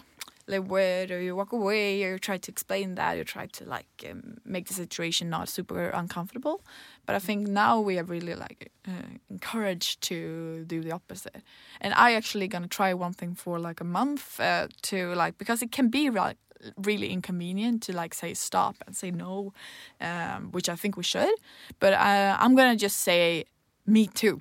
live 0.49 0.71
with 0.71 1.11
or 1.11 1.21
you 1.21 1.37
walk 1.37 1.53
away 1.53 2.03
or 2.05 2.13
you 2.13 2.19
try 2.19 2.39
to 2.39 2.51
explain 2.51 2.95
that 2.95 3.17
or 3.19 3.25
try 3.25 3.47
to 3.47 3.65
like 3.65 3.87
um, 4.11 4.39
make 4.45 4.67
the 4.67 4.75
situation 4.75 5.29
not 5.31 5.49
super 5.49 5.91
uncomfortable. 5.91 6.63
But 7.07 7.15
i 7.15 7.19
think 7.19 7.49
now 7.49 7.81
we 7.81 7.99
are 7.99 8.05
really 8.05 8.35
like 8.35 8.73
uh, 8.87 9.09
encouraged 9.31 10.01
to 10.03 10.65
do 10.67 10.81
the 10.81 10.93
opposite. 10.93 11.43
And 11.81 11.95
i 11.95 12.15
actually 12.15 12.49
gonna 12.49 12.69
try 12.69 12.95
one 12.95 13.13
thing 13.13 13.35
for 13.35 13.59
like 13.59 13.81
a 13.81 13.85
month 13.85 14.41
uh, 14.41 14.69
to 14.83 15.15
like 15.15 15.39
because 15.39 15.63
it 15.63 15.71
can 15.73 15.89
be 15.89 16.11
like 16.11 16.39
really 16.77 17.11
inconvenient 17.11 17.83
to 17.85 17.93
like 17.93 18.13
say 18.15 18.35
stop 18.35 18.75
and 18.85 18.97
say 18.97 19.13
no 19.13 19.53
um, 20.01 20.51
which 20.51 20.69
i 20.69 20.77
think 20.77 20.97
we 20.97 21.05
should. 21.05 21.35
But 21.79 21.93
uh, 21.93 22.37
i'm 22.41 22.55
gonna 22.57 22.77
just 22.77 22.99
say 23.01 23.45
me 23.87 24.07
too. 24.07 24.41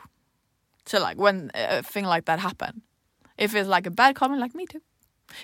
So 0.86 1.00
like 1.00 1.18
when 1.18 1.52
a 1.54 1.84
thing 1.84 2.06
like 2.06 2.26
that 2.26 2.40
happen. 2.40 2.82
If 3.38 3.54
it's 3.54 3.70
like 3.70 3.86
a 3.86 3.92
bad 3.92 4.16
comment 4.16 4.42
like 4.42 4.56
me 4.56 4.66
too 4.66 4.82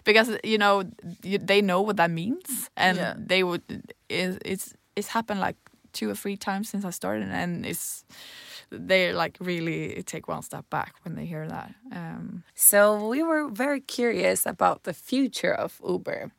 because 0.04 0.38
you 0.44 0.58
know 0.58 0.84
they 1.22 1.62
know 1.62 1.82
what 1.82 1.98
that 1.98 2.12
means 2.12 2.70
and 2.78 2.98
yeah. 2.98 3.14
they 3.18 3.44
would 3.44 3.62
it, 4.10 4.42
it's 4.46 4.74
it's 4.96 5.08
happened 5.08 5.40
like 5.40 5.58
two 5.94 6.10
or 6.10 6.16
three 6.16 6.38
times 6.38 6.70
since 6.70 6.86
I 6.86 6.90
started 6.90 7.30
and 7.30 7.66
it's 7.66 8.06
they 8.72 9.14
like 9.14 9.38
really 9.40 10.02
take 10.04 10.28
one 10.28 10.42
step 10.42 10.70
back 10.70 10.96
when 11.04 11.16
they 11.16 11.26
hear 11.26 11.48
that. 11.48 11.74
Um, 11.92 12.44
so 12.56 13.08
we 13.08 13.22
were 13.22 13.48
very 13.48 13.80
curious 13.80 14.46
about 14.46 14.84
the 14.84 14.94
future 14.94 15.54
of 15.54 15.80
Uber. 15.88 16.32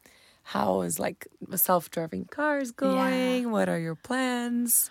How 0.43 0.83
is 0.83 0.99
like 0.99 1.27
self-driving 1.55 2.27
cars 2.27 2.71
going? 2.71 3.45
Yeah. 3.45 3.49
What 3.51 3.69
are 3.69 3.79
your 3.79 3.95
plans? 3.95 4.91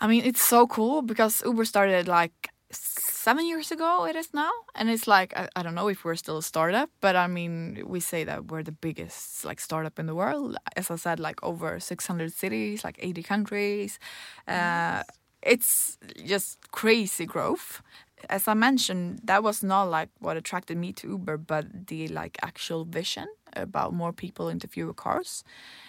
I 0.00 0.06
mean, 0.06 0.24
it's 0.24 0.42
so 0.42 0.66
cool 0.66 1.02
because 1.02 1.42
Uber 1.44 1.64
started 1.64 2.08
like 2.08 2.49
seven 2.72 3.46
years 3.46 3.70
ago 3.70 4.06
it 4.06 4.16
is 4.16 4.32
now 4.32 4.50
and 4.74 4.88
it's 4.88 5.06
like 5.06 5.36
I, 5.36 5.48
I, 5.56 5.62
don't 5.62 5.74
know 5.74 5.88
if 5.88 6.04
we're 6.04 6.14
still 6.14 6.38
a 6.38 6.42
startup 6.42 6.88
but 7.00 7.16
i 7.16 7.26
mean 7.26 7.82
we 7.84 8.00
say 8.00 8.24
that 8.24 8.46
we're 8.46 8.62
the 8.62 8.72
biggest 8.72 9.44
like 9.44 9.60
startup 9.60 9.98
in 9.98 10.06
the 10.06 10.14
world. 10.14 10.56
As 10.76 10.90
i 10.90 10.96
said 10.96 11.18
like 11.20 11.42
over 11.42 11.80
600 11.80 12.32
cities 12.32 12.84
like 12.84 12.96
80 13.00 13.22
countries. 13.22 13.98
Uh, 14.46 15.02
it's 15.42 15.96
just 16.24 16.58
crazy 16.70 17.26
growth. 17.26 17.82
As 18.28 18.46
i 18.46 18.54
mentioned 18.54 19.20
that 19.24 19.42
was 19.42 19.62
not 19.62 19.84
like 19.84 20.10
what 20.20 20.36
attracted 20.36 20.76
me 20.76 20.92
to 20.94 21.08
uber 21.08 21.36
but 21.38 21.88
the 21.88 22.08
like 22.08 22.38
actual 22.42 22.84
vision 22.84 23.26
about 23.56 23.92
more 23.92 24.12
people 24.12 24.48
into 24.48 24.68
fewer 24.68 24.94
cars. 24.94 25.42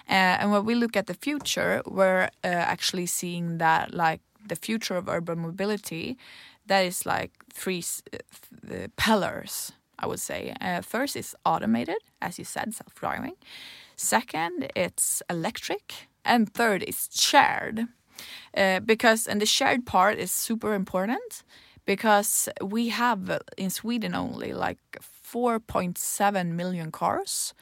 Uh, 0.09 0.39
and 0.39 0.51
when 0.51 0.65
we 0.65 0.73
look 0.73 0.97
at 0.97 1.05
the 1.05 1.13
future 1.13 1.81
we're 1.85 2.29
uh, 2.43 2.47
actually 2.47 3.05
seeing 3.05 3.59
that 3.59 3.93
like 3.93 4.21
the 4.47 4.55
future 4.55 4.95
of 4.95 5.07
urban 5.07 5.39
mobility 5.39 6.17
that 6.71 6.85
is 6.85 7.05
like 7.05 7.31
three 7.53 7.83
uh, 8.13 8.87
pillars, 8.95 9.73
I 9.99 10.07
would 10.07 10.21
say. 10.21 10.53
Uh, 10.61 10.81
first 10.81 11.17
is 11.17 11.35
automated, 11.45 11.97
as 12.21 12.39
you 12.39 12.45
said, 12.45 12.73
self 12.73 12.95
driving. 12.95 13.35
Second, 13.97 14.71
it's 14.73 15.21
electric. 15.29 16.07
And 16.23 16.53
third 16.53 16.83
is 16.83 17.09
shared. 17.11 17.87
Uh, 18.55 18.79
because, 18.79 19.27
and 19.27 19.41
the 19.41 19.45
shared 19.45 19.85
part 19.85 20.17
is 20.17 20.31
super 20.31 20.73
important 20.73 21.43
because 21.85 22.47
we 22.61 22.89
have 22.89 23.41
in 23.57 23.69
Sweden 23.69 24.15
only 24.15 24.53
like 24.53 24.79
4.7 25.33 26.51
million 26.55 26.91
cars 26.91 27.53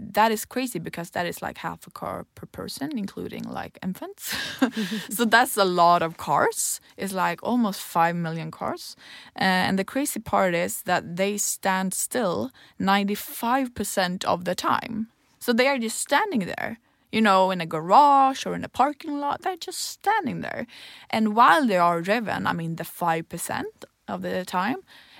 that 0.00 0.32
is 0.32 0.44
crazy 0.44 0.78
because 0.78 1.10
that 1.10 1.26
is 1.26 1.42
like 1.42 1.58
half 1.58 1.86
a 1.86 1.90
car 1.90 2.26
per 2.34 2.46
person, 2.46 2.96
including 2.96 3.44
like 3.44 3.78
infants. 3.82 4.34
so 5.10 5.24
that's 5.24 5.56
a 5.56 5.64
lot 5.64 6.02
of 6.02 6.16
cars. 6.16 6.80
It's 6.96 7.12
like 7.12 7.40
almost 7.42 7.80
5 7.80 8.16
million 8.16 8.50
cars. 8.50 8.96
Uh, 9.36 9.44
and 9.44 9.78
the 9.78 9.84
crazy 9.84 10.20
part 10.20 10.54
is 10.54 10.82
that 10.82 11.16
they 11.16 11.38
stand 11.38 11.94
still 11.94 12.50
95% 12.80 14.24
of 14.24 14.44
the 14.44 14.54
time. 14.54 15.08
So 15.40 15.52
they 15.52 15.68
are 15.68 15.78
just 15.78 15.98
standing 15.98 16.40
there, 16.40 16.78
you 17.12 17.20
know, 17.20 17.50
in 17.50 17.60
a 17.60 17.66
garage 17.66 18.44
or 18.46 18.54
in 18.54 18.64
a 18.64 18.68
parking 18.68 19.18
lot. 19.18 19.42
They're 19.42 19.56
just 19.56 19.80
standing 19.80 20.40
there. 20.40 20.66
And 21.10 21.34
while 21.34 21.66
they 21.66 21.78
are 21.78 22.02
driven, 22.02 22.46
I 22.46 22.52
mean, 22.52 22.76
the 22.76 22.84
5% 22.84 23.64
of 24.08 24.22
the 24.22 24.44
time, 24.44 24.78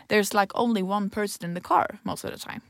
there's 0.08 0.34
like 0.34 0.52
only 0.54 0.82
one 0.82 1.10
person 1.10 1.44
in 1.44 1.54
the 1.54 1.60
car 1.60 2.00
most 2.04 2.24
of 2.24 2.32
the 2.32 2.38
time. 2.38 2.62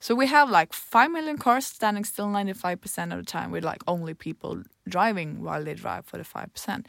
So 0.00 0.14
we 0.14 0.26
have 0.26 0.48
like 0.48 0.72
5 0.72 1.10
million 1.10 1.36
cars 1.36 1.66
standing 1.66 2.04
still 2.04 2.26
95% 2.26 3.12
of 3.12 3.18
the 3.18 3.24
time 3.24 3.50
with 3.50 3.64
like 3.64 3.82
only 3.86 4.14
people 4.14 4.62
driving 4.88 5.42
while 5.42 5.62
they 5.62 5.74
drive 5.74 6.06
for 6.06 6.16
the 6.16 6.24
5%. 6.24 6.86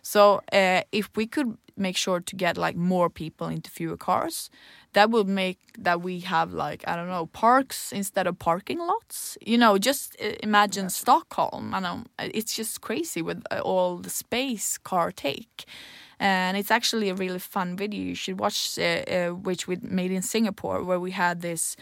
So 0.00 0.40
uh, 0.50 0.80
if 0.90 1.10
we 1.14 1.26
could 1.26 1.58
make 1.76 1.96
sure 1.96 2.20
to 2.20 2.36
get 2.36 2.56
like 2.56 2.74
more 2.74 3.10
people 3.10 3.48
into 3.48 3.70
fewer 3.70 3.98
cars, 3.98 4.48
that 4.94 5.10
would 5.10 5.28
make 5.28 5.58
that 5.78 6.00
we 6.00 6.20
have 6.20 6.54
like 6.54 6.82
I 6.86 6.96
don't 6.96 7.08
know 7.08 7.26
parks 7.26 7.92
instead 7.92 8.26
of 8.26 8.38
parking 8.38 8.78
lots. 8.78 9.36
You 9.42 9.58
know, 9.58 9.76
just 9.76 10.16
uh, 10.22 10.32
imagine 10.42 10.84
yeah. 10.84 10.88
Stockholm. 10.88 11.74
I 11.74 11.80
know 11.80 12.04
it's 12.18 12.56
just 12.56 12.80
crazy 12.80 13.20
with 13.20 13.42
all 13.62 13.98
the 13.98 14.10
space 14.10 14.78
car 14.78 15.12
take 15.12 15.66
and 16.20 16.56
it's 16.56 16.70
actually 16.70 17.08
a 17.10 17.14
really 17.14 17.40
fun 17.40 17.76
video 17.76 18.00
you 18.00 18.14
should 18.14 18.38
watch 18.38 18.78
uh, 18.78 18.82
uh, 18.82 19.28
which 19.30 19.66
we 19.66 19.76
made 19.82 20.12
in 20.12 20.22
singapore 20.22 20.82
where 20.84 21.00
we 21.00 21.10
had 21.10 21.40
this 21.40 21.76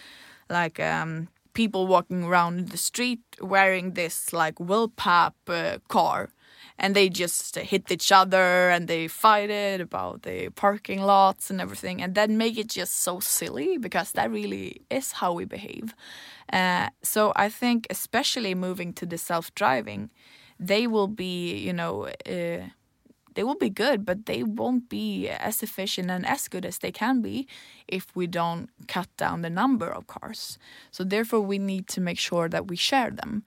like 0.48 0.81
um, 0.81 1.28
people 1.55 1.87
walking 1.87 2.24
around 2.24 2.68
the 2.70 2.78
street 2.78 3.20
wearing 3.40 3.92
this 3.92 4.33
like 4.33 4.57
Willpap 4.57 5.33
uh, 5.48 5.78
car. 5.88 6.31
And 6.78 6.96
they 6.96 7.09
just 7.11 7.57
hit 7.57 7.92
each 7.92 8.11
other 8.11 8.70
and 8.70 8.88
they 8.88 9.07
fight 9.07 9.50
it 9.50 9.81
about 9.81 10.22
the 10.22 10.48
parking 10.50 11.02
lots 11.02 11.48
and 11.50 11.61
everything 11.61 12.02
and 12.02 12.14
then 12.16 12.37
make 12.38 12.59
it 12.59 12.68
just 12.68 12.94
so 13.05 13.20
silly 13.20 13.78
because 13.78 14.12
that 14.12 14.31
really 14.31 14.81
is 14.90 15.12
how 15.12 15.33
we 15.33 15.44
behave. 15.44 15.94
Uh, 16.52 16.88
so 17.02 17.33
i 17.37 17.48
think 17.48 17.87
especially 17.88 18.55
moving 18.55 18.92
to 18.92 19.07
the 19.07 19.16
self-driving 19.16 20.11
they 20.61 20.87
will 20.87 21.09
be 21.09 21.57
you 21.57 21.72
know 21.72 22.09
uh, 22.26 22.66
they 23.34 23.44
will 23.44 23.56
be 23.56 23.70
good, 23.70 24.04
but 24.04 24.26
they 24.26 24.42
won't 24.42 24.88
be 24.88 25.28
as 25.28 25.62
efficient 25.62 26.10
and 26.10 26.26
as 26.26 26.48
good 26.48 26.64
as 26.64 26.78
they 26.78 26.92
can 26.92 27.22
be 27.22 27.46
if 27.88 28.14
we 28.14 28.26
don't 28.26 28.70
cut 28.88 29.08
down 29.16 29.42
the 29.42 29.50
number 29.50 29.88
of 29.88 30.06
cars. 30.06 30.58
So 30.90 31.04
therefore, 31.04 31.40
we 31.40 31.58
need 31.58 31.88
to 31.88 32.00
make 32.00 32.18
sure 32.18 32.48
that 32.48 32.68
we 32.68 32.76
share 32.76 33.10
them, 33.10 33.44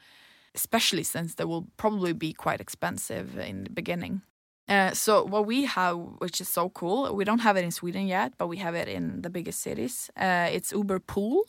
especially 0.54 1.04
since 1.04 1.36
they 1.36 1.46
will 1.46 1.68
probably 1.78 2.14
be 2.14 2.34
quite 2.34 2.62
expensive 2.62 3.38
in 3.38 3.64
the 3.66 3.70
beginning. 3.70 4.22
Uh, 4.68 4.92
so 4.92 5.24
what 5.24 5.46
we 5.46 5.66
have, 5.66 5.98
which 6.18 6.42
is 6.42 6.50
so 6.50 6.70
cool, 6.70 7.16
we 7.16 7.24
don't 7.24 7.40
have 7.40 7.56
it 7.56 7.64
in 7.64 7.72
Sweden 7.72 8.08
yet, 8.08 8.34
but 8.38 8.48
we 8.48 8.58
have 8.58 8.74
it 8.74 8.88
in 8.88 9.22
the 9.22 9.30
biggest 9.30 9.62
cities. 9.62 10.10
Uh, 10.18 10.50
it's 10.52 10.72
Uber 10.72 11.00
Pool. 11.00 11.44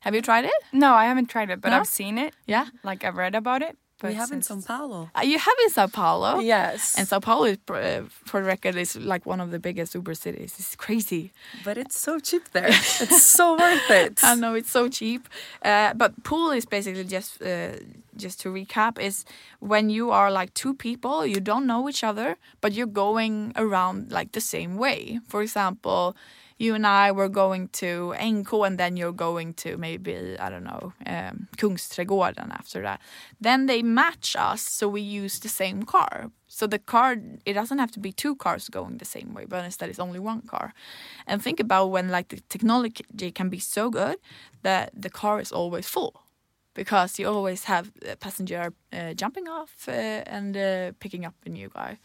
Have 0.00 0.14
you 0.14 0.22
tried 0.22 0.44
it? 0.44 0.52
No, 0.72 0.92
I 0.92 1.06
haven't 1.06 1.26
tried 1.26 1.50
it, 1.50 1.60
but 1.60 1.70
no? 1.70 1.76
I've 1.76 1.86
seen 1.86 2.18
it. 2.18 2.34
Yeah, 2.46 2.66
like 2.84 3.04
I've 3.04 3.16
read 3.16 3.34
about 3.34 3.62
it. 3.62 3.76
We 4.02 4.14
have 4.14 4.30
in 4.30 4.40
São 4.40 4.64
Paulo. 4.64 5.10
Uh, 5.14 5.22
you 5.22 5.38
have 5.38 5.54
in 5.64 5.70
Sao 5.70 5.86
Paulo. 5.88 6.38
Yes. 6.38 6.94
And 6.96 7.08
Sao 7.08 7.18
Paulo, 7.18 7.44
is, 7.44 7.58
uh, 7.68 8.02
for 8.08 8.40
the 8.40 8.46
record, 8.46 8.76
is 8.76 8.96
like 8.96 9.26
one 9.26 9.40
of 9.40 9.50
the 9.50 9.58
biggest 9.58 9.94
Uber 9.94 10.14
cities. 10.14 10.54
It's 10.58 10.76
crazy. 10.76 11.32
but 11.64 11.76
it's 11.76 11.98
so 11.98 12.18
cheap 12.20 12.50
there. 12.52 12.68
it's 12.68 13.22
so 13.22 13.56
worth 13.56 13.90
it. 13.90 14.20
I 14.22 14.34
know 14.34 14.54
it's 14.54 14.70
so 14.70 14.88
cheap. 14.88 15.28
Uh, 15.62 15.94
but 15.94 16.22
pool 16.22 16.50
is 16.50 16.64
basically 16.64 17.04
just 17.04 17.42
uh, 17.42 17.72
just 18.16 18.40
to 18.40 18.48
recap 18.50 18.98
is 18.98 19.24
when 19.60 19.90
you 19.90 20.10
are 20.10 20.30
like 20.30 20.54
two 20.54 20.74
people, 20.74 21.26
you 21.26 21.40
don't 21.40 21.66
know 21.66 21.88
each 21.88 22.04
other, 22.04 22.36
but 22.60 22.72
you're 22.72 22.86
going 22.86 23.52
around 23.56 24.12
like 24.12 24.32
the 24.32 24.40
same 24.40 24.76
way. 24.76 25.20
For 25.28 25.42
example, 25.42 26.16
you 26.58 26.74
and 26.74 26.86
I 26.86 27.12
were 27.12 27.28
going 27.28 27.68
to 27.68 28.14
NK 28.20 28.52
and 28.52 28.78
then 28.78 28.96
you're 28.96 29.12
going 29.12 29.54
to 29.54 29.76
maybe 29.76 30.36
I 30.38 30.50
don't 30.50 30.64
know 30.64 30.92
um, 31.06 31.48
Kungsträdgården 31.56 32.50
after 32.50 32.82
that. 32.82 33.00
Then 33.40 33.66
they 33.66 33.82
match 33.82 34.36
us, 34.36 34.62
so 34.62 34.88
we 34.88 35.00
use 35.00 35.38
the 35.38 35.48
same 35.48 35.84
car. 35.84 36.30
So 36.48 36.66
the 36.66 36.78
car 36.78 37.16
it 37.44 37.54
doesn't 37.54 37.78
have 37.78 37.92
to 37.92 38.00
be 38.00 38.12
two 38.12 38.34
cars 38.36 38.68
going 38.68 38.98
the 38.98 39.04
same 39.04 39.34
way, 39.34 39.46
but 39.46 39.64
instead 39.64 39.88
it's 39.88 40.00
only 40.00 40.18
one 40.18 40.42
car. 40.42 40.74
And 41.26 41.42
think 41.42 41.60
about 41.60 41.90
when 41.90 42.08
like 42.08 42.28
the 42.28 42.40
technology 42.48 43.30
can 43.32 43.48
be 43.48 43.60
so 43.60 43.90
good 43.90 44.16
that 44.62 44.90
the 45.02 45.10
car 45.10 45.40
is 45.40 45.52
always 45.52 45.88
full 45.88 46.22
because 46.74 47.18
you 47.18 47.28
always 47.28 47.64
have 47.64 47.90
a 48.08 48.16
passenger 48.16 48.72
uh, 48.92 49.12
jumping 49.14 49.48
off 49.48 49.88
uh, 49.88 49.92
and 50.26 50.56
uh, 50.56 50.92
picking 51.00 51.24
up 51.24 51.34
a 51.46 51.48
new 51.48 51.68
guy 51.68 51.98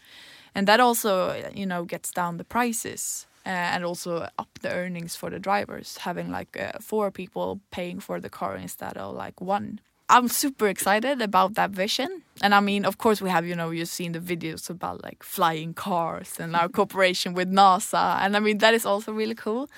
and 0.54 0.66
that 0.66 0.80
also 0.80 1.34
you 1.54 1.66
know 1.66 1.84
gets 1.84 2.10
down 2.10 2.36
the 2.38 2.44
prices 2.44 3.26
uh, 3.32 3.33
and 3.44 3.84
also 3.84 4.28
up 4.38 4.48
the 4.60 4.72
earnings 4.72 5.16
for 5.16 5.30
the 5.30 5.38
drivers 5.38 5.98
having 5.98 6.30
like 6.30 6.56
uh, 6.58 6.78
four 6.80 7.10
people 7.10 7.60
paying 7.70 8.00
for 8.00 8.20
the 8.20 8.30
car 8.30 8.56
instead 8.56 8.96
of 8.96 9.14
like 9.14 9.40
one. 9.40 9.80
I'm 10.08 10.28
super 10.28 10.68
excited 10.68 11.22
about 11.22 11.54
that 11.54 11.70
vision. 11.70 12.22
And 12.42 12.54
i 12.54 12.60
mean 12.60 12.84
of 12.84 12.98
course 12.98 13.22
we 13.22 13.30
have 13.30 13.46
you 13.46 13.54
know 13.54 13.70
you've 13.70 13.88
seen 13.88 14.12
the 14.12 14.18
videos 14.18 14.68
about 14.68 15.02
like 15.02 15.22
flying 15.22 15.72
cars 15.72 16.34
and 16.38 16.54
our 16.56 16.68
cooperation 16.76 17.32
with 17.34 17.50
nasa. 17.50 18.18
And 18.20 18.36
i 18.36 18.40
mean 18.40 18.58
that 18.58 18.74
is 18.74 18.84
also 18.84 19.12
really 19.12 19.34
cool. 19.34 19.68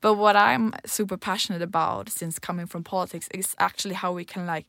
But 0.00 0.14
what 0.14 0.36
i'm 0.36 0.74
super 0.86 1.16
passionate 1.16 1.62
about 1.62 2.08
since 2.08 2.38
coming 2.38 2.66
from 2.66 2.84
politics 2.84 3.28
is 3.34 3.54
actually 3.58 3.94
how 3.94 4.12
we 4.12 4.24
can 4.24 4.46
like 4.46 4.66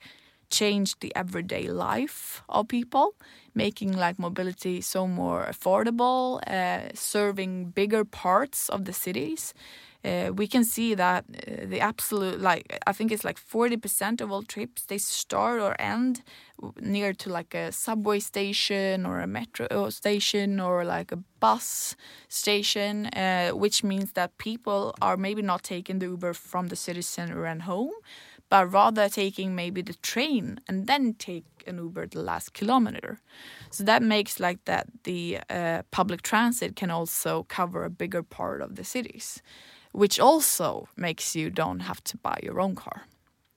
change 0.59 0.89
the 0.99 1.11
everyday 1.15 1.65
life 1.67 2.43
of 2.47 2.67
people 2.67 3.07
making 3.55 3.91
like 4.05 4.17
mobility 4.19 4.81
so 4.81 5.07
more 5.07 5.45
affordable 5.53 6.39
uh, 6.47 6.89
serving 6.93 7.71
bigger 7.75 8.03
parts 8.05 8.69
of 8.69 8.85
the 8.85 8.93
cities. 8.93 9.53
Uh, 10.05 10.31
we 10.35 10.47
can 10.47 10.65
see 10.65 10.93
that 10.95 11.23
uh, 11.23 11.65
the 11.65 11.79
absolute 11.79 12.37
like 12.41 12.63
i 12.87 12.91
think 12.91 13.09
it's 13.09 13.23
like 13.23 13.39
40% 13.39 14.19
of 14.19 14.31
all 14.31 14.43
trips 14.43 14.81
they 14.85 14.97
start 14.97 15.61
or 15.61 15.79
end 15.79 16.21
near 16.81 17.13
to 17.13 17.29
like 17.29 17.53
a 17.55 17.71
subway 17.71 18.19
station 18.19 19.05
or 19.05 19.21
a 19.21 19.27
metro 19.27 19.89
station 19.89 20.59
or 20.59 20.83
like 20.83 21.13
a 21.13 21.19
bus 21.39 21.95
station 22.27 23.05
uh, 23.07 23.51
which 23.51 23.81
means 23.81 24.11
that 24.11 24.37
people 24.37 24.93
are 25.01 25.15
maybe 25.15 25.41
not 25.41 25.63
taking 25.63 25.99
the 25.99 26.07
uber 26.07 26.33
from 26.33 26.67
the 26.67 26.75
city 26.75 27.01
center 27.01 27.45
and 27.45 27.61
home 27.61 27.93
but 28.49 28.71
rather 28.71 29.09
taking 29.09 29.55
maybe 29.55 29.81
the 29.81 29.95
train 29.95 30.59
and 30.67 30.87
then 30.87 31.13
take 31.13 31.45
an 31.67 31.77
Uber 31.77 32.07
the 32.07 32.21
last 32.21 32.53
kilometer. 32.53 33.19
So 33.71 33.83
that 33.83 34.03
makes 34.03 34.39
like 34.39 34.65
that 34.65 34.87
the 35.03 35.39
uh, 35.49 35.83
public 35.91 36.21
transit 36.21 36.75
can 36.75 36.91
also 36.91 37.43
cover 37.49 37.83
a 37.83 37.89
bigger 37.89 38.23
part 38.23 38.61
of 38.61 38.75
the 38.75 38.83
cities, 38.83 39.41
which 39.91 40.19
also 40.19 40.87
makes 40.95 41.35
you 41.35 41.49
don't 41.49 41.81
have 41.81 42.03
to 42.05 42.17
buy 42.17 42.39
your 42.43 42.59
own 42.59 42.75
car. 42.75 43.03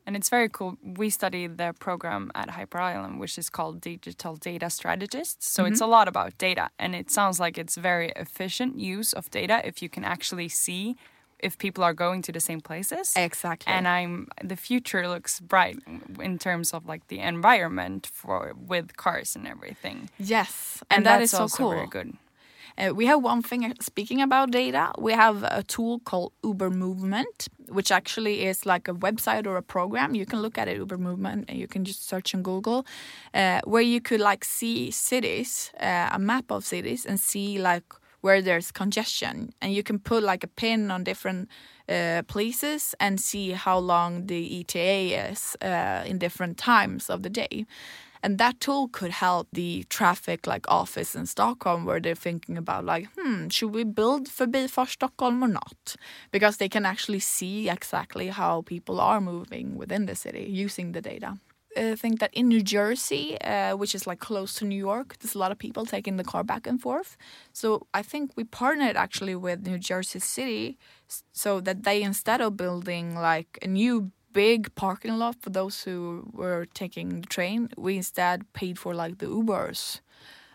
And 0.06 0.14
it's 0.14 0.30
very 0.30 0.48
cool. 0.48 0.78
We 0.82 1.10
study 1.10 1.48
the 1.48 1.74
program 1.80 2.30
at 2.36 2.50
Hyper 2.50 2.78
Island, 2.78 3.18
which 3.18 3.36
is 3.38 3.50
called 3.50 3.80
Digital 3.80 4.36
Data 4.36 4.70
Strategists. 4.70 5.50
So 5.50 5.64
it's 5.64 5.80
a 5.80 5.86
lot 5.86 6.06
about 6.06 6.38
data. 6.38 6.70
And 6.78 6.94
it 6.94 7.10
sounds 7.10 7.40
like 7.40 7.58
it's 7.58 7.76
very 7.76 8.12
efficient 8.14 8.78
use 8.78 9.12
of 9.12 9.28
data 9.32 9.60
if 9.64 9.82
you 9.82 9.88
can 9.88 10.04
actually 10.04 10.48
see 10.48 10.96
if 11.38 11.58
people 11.58 11.84
are 11.84 11.94
going 11.94 12.22
to 12.22 12.32
the 12.32 12.40
same 12.40 12.60
places. 12.60 13.12
Exactly. 13.16 13.72
And 13.72 13.86
I'm 13.86 14.28
the 14.42 14.56
future 14.56 15.08
looks 15.08 15.40
bright 15.40 15.78
in 16.20 16.38
terms 16.38 16.72
of 16.72 16.86
like 16.86 17.06
the 17.08 17.18
environment 17.20 18.06
for 18.06 18.54
with 18.56 18.96
cars 18.96 19.36
and 19.36 19.46
everything. 19.46 20.10
yes, 20.18 20.82
And, 20.90 20.98
and, 20.98 21.06
that's 21.06 21.32
so 21.32 21.42
also 21.42 21.56
cool. 21.56 21.70
very 21.70 21.86
good. 21.86 22.16
Uh, 22.78 22.94
we 22.94 23.06
have 23.06 23.22
one 23.22 23.40
thing 23.42 23.64
uh, 23.64 23.72
speaking 23.80 24.20
about 24.20 24.50
data. 24.50 24.92
We 24.98 25.12
have 25.14 25.42
a 25.44 25.62
tool 25.62 26.00
called 26.00 26.32
Uber 26.44 26.70
Movement, 26.70 27.48
which 27.68 27.90
actually 27.90 28.44
is 28.44 28.66
like 28.66 28.86
a 28.86 28.92
website 28.92 29.46
or 29.46 29.56
a 29.56 29.62
program. 29.62 30.14
You 30.14 30.26
can 30.26 30.42
look 30.42 30.58
at 30.58 30.68
it, 30.68 30.76
Uber 30.76 30.98
Movement, 30.98 31.46
and 31.48 31.58
you 31.58 31.68
can 31.68 31.84
just 31.84 32.06
search 32.06 32.34
on 32.34 32.42
Google, 32.42 32.86
uh, 33.32 33.60
where 33.64 33.82
you 33.82 34.00
could 34.02 34.20
like 34.20 34.44
see 34.44 34.90
cities, 34.90 35.72
uh, 35.80 36.10
a 36.12 36.18
map 36.18 36.50
of 36.50 36.66
cities, 36.66 37.06
and 37.06 37.18
see 37.18 37.58
like 37.58 37.84
where 38.26 38.42
there's 38.42 38.72
congestion, 38.72 39.52
and 39.62 39.72
you 39.72 39.84
can 39.88 39.98
put 40.00 40.22
like 40.32 40.42
a 40.42 40.52
pin 40.60 40.90
on 40.90 41.04
different 41.04 41.48
uh, 41.88 42.22
places 42.26 42.82
and 42.98 43.20
see 43.20 43.52
how 43.52 43.78
long 43.78 44.26
the 44.26 44.42
ETA 44.60 45.30
is 45.30 45.56
uh, 45.62 46.02
in 46.10 46.18
different 46.18 46.58
times 46.58 47.08
of 47.08 47.22
the 47.22 47.30
day. 47.30 47.66
And 48.24 48.38
that 48.38 48.58
tool 48.58 48.88
could 48.88 49.12
help 49.12 49.46
the 49.52 49.84
traffic 49.88 50.46
like 50.46 50.66
office 50.68 51.14
in 51.14 51.26
Stockholm 51.26 51.84
where 51.84 52.00
they're 52.00 52.24
thinking 52.28 52.56
about 52.58 52.84
like, 52.84 53.06
hmm, 53.16 53.46
should 53.48 53.72
we 53.72 53.84
build 53.84 54.28
Förbifart 54.28 54.88
Stockholm 54.88 55.44
or 55.44 55.52
not? 55.62 55.94
Because 56.32 56.56
they 56.56 56.68
can 56.68 56.84
actually 56.84 57.20
see 57.20 57.70
exactly 57.70 58.26
how 58.40 58.62
people 58.62 59.00
are 59.00 59.20
moving 59.20 59.76
within 59.76 60.06
the 60.06 60.16
city 60.16 60.46
using 60.64 60.90
the 60.92 61.00
data. 61.00 61.38
I 61.76 61.94
think 61.94 62.20
that 62.20 62.32
in 62.32 62.48
New 62.48 62.62
Jersey, 62.62 63.40
uh, 63.40 63.76
which 63.76 63.94
is 63.94 64.06
like 64.06 64.18
close 64.20 64.54
to 64.54 64.64
New 64.64 64.78
York, 64.78 65.16
there's 65.18 65.34
a 65.34 65.38
lot 65.38 65.52
of 65.52 65.58
people 65.58 65.84
taking 65.84 66.16
the 66.16 66.24
car 66.24 66.42
back 66.44 66.66
and 66.66 66.80
forth. 66.80 67.16
So 67.52 67.86
I 67.94 68.02
think 68.02 68.32
we 68.36 68.44
partnered 68.44 68.96
actually 68.96 69.34
with 69.36 69.66
New 69.66 69.78
Jersey 69.78 70.18
City 70.20 70.78
so 71.32 71.60
that 71.60 71.82
they, 71.84 72.02
instead 72.02 72.40
of 72.40 72.56
building 72.56 73.14
like 73.14 73.58
a 73.62 73.66
new 73.66 74.10
big 74.32 74.74
parking 74.74 75.18
lot 75.18 75.36
for 75.40 75.50
those 75.50 75.84
who 75.84 76.28
were 76.32 76.66
taking 76.74 77.20
the 77.20 77.26
train, 77.26 77.68
we 77.76 77.96
instead 77.96 78.50
paid 78.52 78.78
for 78.78 78.94
like 78.94 79.18
the 79.18 79.26
Ubers. 79.26 80.00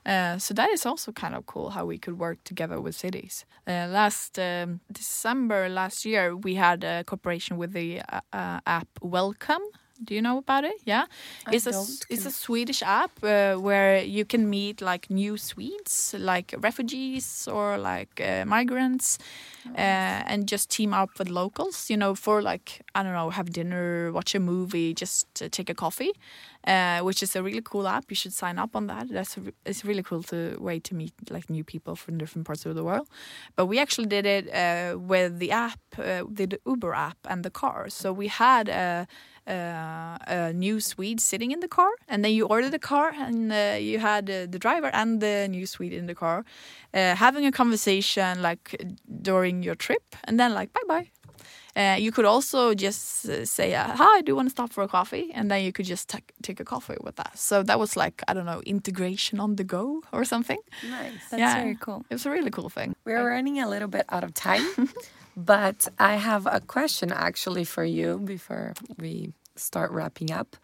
Uh, 0.05 0.37
so 0.39 0.53
that 0.53 0.69
is 0.71 0.85
also 0.85 1.11
kind 1.11 1.35
of 1.35 1.45
cool 1.45 1.69
how 1.71 1.85
we 1.85 1.97
could 1.97 2.17
work 2.17 2.43
together 2.43 2.81
with 2.81 2.95
cities. 2.95 3.45
Uh, 3.67 3.87
last 3.87 4.39
um, 4.39 4.79
December 4.91 5.69
last 5.69 6.05
year, 6.05 6.35
we 6.35 6.55
had 6.55 6.83
a 6.83 7.03
cooperation 7.03 7.57
with 7.57 7.73
the 7.73 8.01
uh, 8.09 8.21
uh, 8.33 8.59
app 8.65 8.87
Welcome. 9.01 9.61
Do 10.03 10.15
you 10.15 10.21
know 10.21 10.37
about 10.39 10.63
it? 10.63 10.77
Yeah, 10.83 11.05
I 11.45 11.53
it's 11.55 11.67
a 11.67 11.71
it's 12.09 12.25
a 12.25 12.31
Swedish 12.31 12.81
app 12.81 13.11
uh, 13.23 13.55
where 13.55 14.01
you 14.01 14.25
can 14.25 14.49
meet 14.49 14.81
like 14.81 15.09
new 15.11 15.37
Swedes, 15.37 16.15
like 16.17 16.55
refugees 16.57 17.47
or 17.47 17.77
like 17.77 18.19
uh, 18.19 18.45
migrants, 18.45 19.19
uh, 19.77 20.23
and 20.31 20.47
just 20.47 20.69
team 20.71 20.93
up 20.93 21.09
with 21.19 21.29
locals. 21.29 21.89
You 21.89 21.97
know, 21.97 22.15
for 22.15 22.41
like 22.41 22.81
I 22.95 23.03
don't 23.03 23.13
know, 23.13 23.29
have 23.29 23.51
dinner, 23.51 24.11
watch 24.11 24.33
a 24.33 24.39
movie, 24.39 24.93
just 24.95 25.27
uh, 25.41 25.49
take 25.51 25.69
a 25.69 25.75
coffee, 25.75 26.13
uh, 26.65 27.01
which 27.01 27.21
is 27.21 27.35
a 27.35 27.43
really 27.43 27.61
cool 27.63 27.87
app. 27.87 28.05
You 28.09 28.15
should 28.15 28.33
sign 28.33 28.57
up 28.57 28.75
on 28.75 28.87
that. 28.87 29.07
That's 29.09 29.37
a, 29.37 29.41
it's 29.65 29.83
a 29.83 29.87
really 29.87 30.03
cool 30.03 30.23
to 30.23 30.57
way 30.59 30.79
to 30.79 30.95
meet 30.95 31.13
like 31.29 31.47
new 31.49 31.63
people 31.63 31.95
from 31.95 32.17
different 32.17 32.47
parts 32.47 32.65
of 32.65 32.73
the 32.75 32.83
world. 32.83 33.07
But 33.55 33.67
we 33.67 33.77
actually 33.79 34.07
did 34.07 34.25
it 34.25 34.49
uh, 34.51 34.97
with 34.97 35.37
the 35.37 35.51
app, 35.51 35.79
uh, 35.99 36.23
the 36.27 36.59
Uber 36.65 36.93
app, 36.95 37.17
and 37.29 37.43
the 37.43 37.51
car. 37.51 37.89
So 37.89 38.11
we 38.11 38.27
had 38.29 38.67
a. 38.67 39.07
Uh, 39.47 40.17
a 40.27 40.53
new 40.53 40.79
Swede 40.79 41.19
sitting 41.19 41.51
in 41.51 41.59
the 41.61 41.67
car, 41.67 41.89
and 42.07 42.23
then 42.23 42.31
you 42.31 42.45
order 42.45 42.69
the 42.69 42.79
car, 42.79 43.11
and 43.17 43.51
uh, 43.51 43.75
you 43.79 43.97
had 43.99 44.29
uh, 44.29 44.45
the 44.51 44.59
driver 44.59 44.89
and 44.93 45.19
the 45.19 45.47
new 45.49 45.65
Swede 45.65 45.93
in 45.93 46.05
the 46.05 46.13
car, 46.15 46.45
uh, 46.93 47.15
having 47.15 47.45
a 47.47 47.51
conversation 47.51 48.41
like 48.41 48.75
during 49.21 49.63
your 49.63 49.75
trip, 49.75 50.03
and 50.27 50.39
then 50.39 50.53
like 50.53 50.71
bye 50.73 50.87
bye. 50.87 51.07
Uh, 51.75 51.95
you 51.97 52.11
could 52.11 52.25
also 52.25 52.73
just 52.75 53.29
uh, 53.29 53.43
say, 53.45 53.73
uh, 53.73 53.95
"Hi, 53.95 54.21
do 54.21 54.31
you 54.31 54.35
want 54.35 54.47
to 54.49 54.51
stop 54.51 54.71
for 54.71 54.83
a 54.83 54.87
coffee?" 54.87 55.31
And 55.33 55.49
then 55.49 55.63
you 55.65 55.71
could 55.71 55.87
just 55.89 56.07
take 56.07 56.31
take 56.43 56.59
a 56.61 56.65
coffee 56.65 56.97
with 57.03 57.15
that. 57.15 57.31
So 57.37 57.63
that 57.63 57.79
was 57.79 57.95
like 57.95 58.21
I 58.27 58.33
don't 58.35 58.45
know, 58.45 58.61
integration 58.65 59.39
on 59.39 59.55
the 59.55 59.63
go 59.63 60.01
or 60.11 60.23
something. 60.25 60.59
Nice. 60.83 61.29
That's 61.31 61.39
Yeah. 61.39 61.61
very 61.63 61.75
cool. 61.79 62.03
It 62.09 62.13
was 62.15 62.25
a 62.25 62.29
really 62.29 62.51
cool 62.51 62.69
thing. 62.69 62.93
We're 63.05 63.27
running 63.27 63.59
a 63.59 63.67
little 63.69 63.87
bit 63.89 64.05
out 64.09 64.23
of 64.23 64.33
time, 64.33 64.65
but 65.35 65.87
I 65.99 66.15
have 66.15 66.45
a 66.45 66.59
question 66.59 67.11
actually 67.11 67.63
for 67.63 67.83
you 67.83 68.19
before 68.19 68.73
we 68.97 69.33
start 69.55 69.91
wrapping 69.91 70.31
up. 70.31 70.55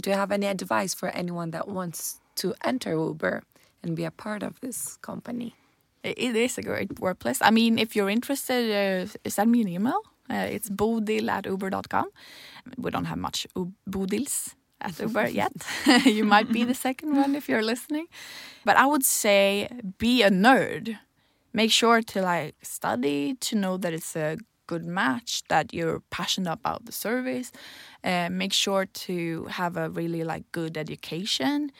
Do 0.00 0.10
you 0.10 0.16
have 0.16 0.32
any 0.32 0.46
advice 0.46 0.94
for 0.94 1.08
anyone 1.08 1.50
that 1.50 1.68
wants 1.68 2.20
to 2.36 2.54
enter 2.64 2.92
Uber 2.92 3.42
and 3.82 3.96
be 3.96 4.04
a 4.04 4.10
part 4.10 4.42
of 4.42 4.60
this 4.60 4.96
company? 5.02 5.54
It 6.04 6.36
is 6.36 6.58
a 6.58 6.62
great 6.62 7.00
workplace. 7.00 7.40
I 7.42 7.50
mean, 7.50 7.78
if 7.78 7.96
you're 7.96 8.08
interested, 8.08 8.62
uh, 8.70 9.28
send 9.28 9.50
me 9.50 9.62
an 9.62 9.68
email. 9.68 10.00
Uh, 10.30 10.46
it's 10.50 10.70
bodil 10.70 11.28
at 11.28 11.46
uber.com. 11.46 12.08
We 12.76 12.90
don't 12.90 13.06
have 13.06 13.18
much 13.18 13.46
bodils 13.86 14.54
at 14.80 14.98
Uber 15.00 15.28
yet. 15.28 15.52
you 16.04 16.24
might 16.24 16.52
be 16.52 16.64
the 16.64 16.74
second 16.74 17.16
one 17.16 17.34
if 17.34 17.48
you're 17.48 17.62
listening. 17.62 18.06
But 18.64 18.76
I 18.76 18.86
would 18.86 19.04
say 19.04 19.68
be 19.98 20.22
a 20.22 20.30
nerd. 20.30 20.98
Make 21.58 21.72
sure 21.72 22.02
to 22.02 22.22
like 22.22 22.54
study, 22.62 23.34
to 23.46 23.56
know 23.56 23.78
that 23.78 23.92
it's 23.92 24.14
a 24.14 24.36
good 24.68 24.84
match, 24.84 25.42
that 25.48 25.74
you're 25.74 26.00
passionate 26.08 26.52
about 26.52 26.84
the 26.84 26.92
service. 26.92 27.50
Uh, 28.04 28.28
make 28.30 28.52
sure 28.52 28.86
to 29.06 29.46
have 29.46 29.76
a 29.76 29.90
really 29.90 30.22
like 30.22 30.44
good 30.52 30.76
education, 30.76 31.72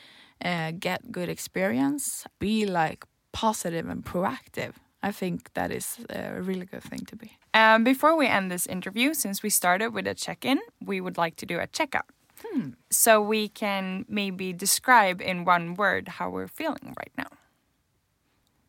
uh, 0.43 0.73
get 0.77 1.13
good 1.13 1.29
experience, 1.29 2.25
be 2.39 2.65
like 2.65 3.05
positive 3.31 3.87
and 3.87 4.03
proactive. 4.03 4.73
I 5.01 5.13
think 5.13 5.53
that 5.53 5.71
is 5.71 5.97
a 6.09 6.41
really 6.41 6.65
good 6.65 6.83
thing 6.83 7.05
to 7.05 7.15
be. 7.15 7.31
Um, 7.53 7.85
before 7.85 8.17
we 8.17 8.27
end 8.27 8.51
this 8.51 8.67
interview, 8.67 9.13
since 9.13 9.41
we 9.41 9.49
started 9.49 9.93
with 9.93 10.07
a 10.07 10.13
check 10.13 10.43
in, 10.43 10.59
we 10.85 10.99
would 10.99 11.17
like 11.17 11.37
to 11.37 11.45
do 11.45 11.57
a 11.57 11.67
checkout. 11.67 12.09
Hmm. 12.43 12.71
So 12.89 13.21
we 13.21 13.47
can 13.47 14.03
maybe 14.09 14.51
describe 14.51 15.21
in 15.21 15.45
one 15.45 15.75
word 15.75 16.09
how 16.19 16.29
we're 16.29 16.49
feeling 16.49 16.93
right 16.97 17.13
now. 17.17 17.31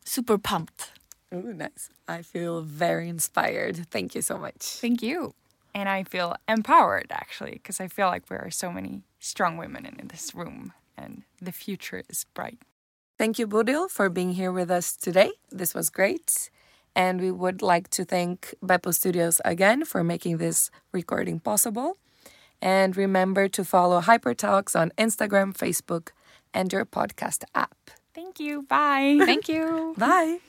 Super 0.05 0.37
pumped. 0.37 1.00
Ooh, 1.33 1.53
nice. 1.53 1.89
I 2.07 2.21
feel 2.21 2.61
very 2.61 3.07
inspired. 3.07 3.87
Thank 3.89 4.15
you 4.15 4.21
so 4.21 4.37
much. 4.37 4.63
Thank 4.81 5.01
you. 5.01 5.33
And 5.73 5.87
I 5.87 6.03
feel 6.03 6.35
empowered 6.47 7.07
actually, 7.11 7.53
because 7.53 7.79
I 7.79 7.87
feel 7.87 8.07
like 8.07 8.27
there 8.27 8.43
are 8.43 8.51
so 8.51 8.71
many 8.71 9.03
strong 9.19 9.57
women 9.57 9.85
in 9.85 10.07
this 10.07 10.35
room 10.35 10.73
and 10.97 11.23
the 11.41 11.51
future 11.51 12.03
is 12.09 12.25
bright. 12.33 12.59
Thank 13.17 13.39
you, 13.39 13.47
Bodil, 13.47 13.89
for 13.89 14.09
being 14.09 14.33
here 14.33 14.51
with 14.51 14.71
us 14.71 14.95
today. 14.95 15.31
This 15.51 15.73
was 15.73 15.89
great. 15.89 16.49
And 16.95 17.21
we 17.21 17.31
would 17.31 17.61
like 17.61 17.89
to 17.91 18.03
thank 18.03 18.53
Beppo 18.63 18.93
Studios 18.93 19.39
again 19.45 19.85
for 19.85 20.03
making 20.03 20.37
this 20.37 20.69
recording 20.91 21.39
possible. 21.39 21.97
And 22.61 22.97
remember 22.97 23.47
to 23.47 23.63
follow 23.63 24.01
Hypertalks 24.01 24.79
on 24.79 24.91
Instagram, 24.97 25.55
Facebook, 25.55 26.09
and 26.53 26.73
your 26.73 26.85
podcast 26.85 27.43
app. 27.55 27.91
Thank 28.13 28.39
you. 28.39 28.63
Bye. 28.63 29.19
Thank 29.23 29.47
you. 29.47 29.95
Bye. 29.97 30.39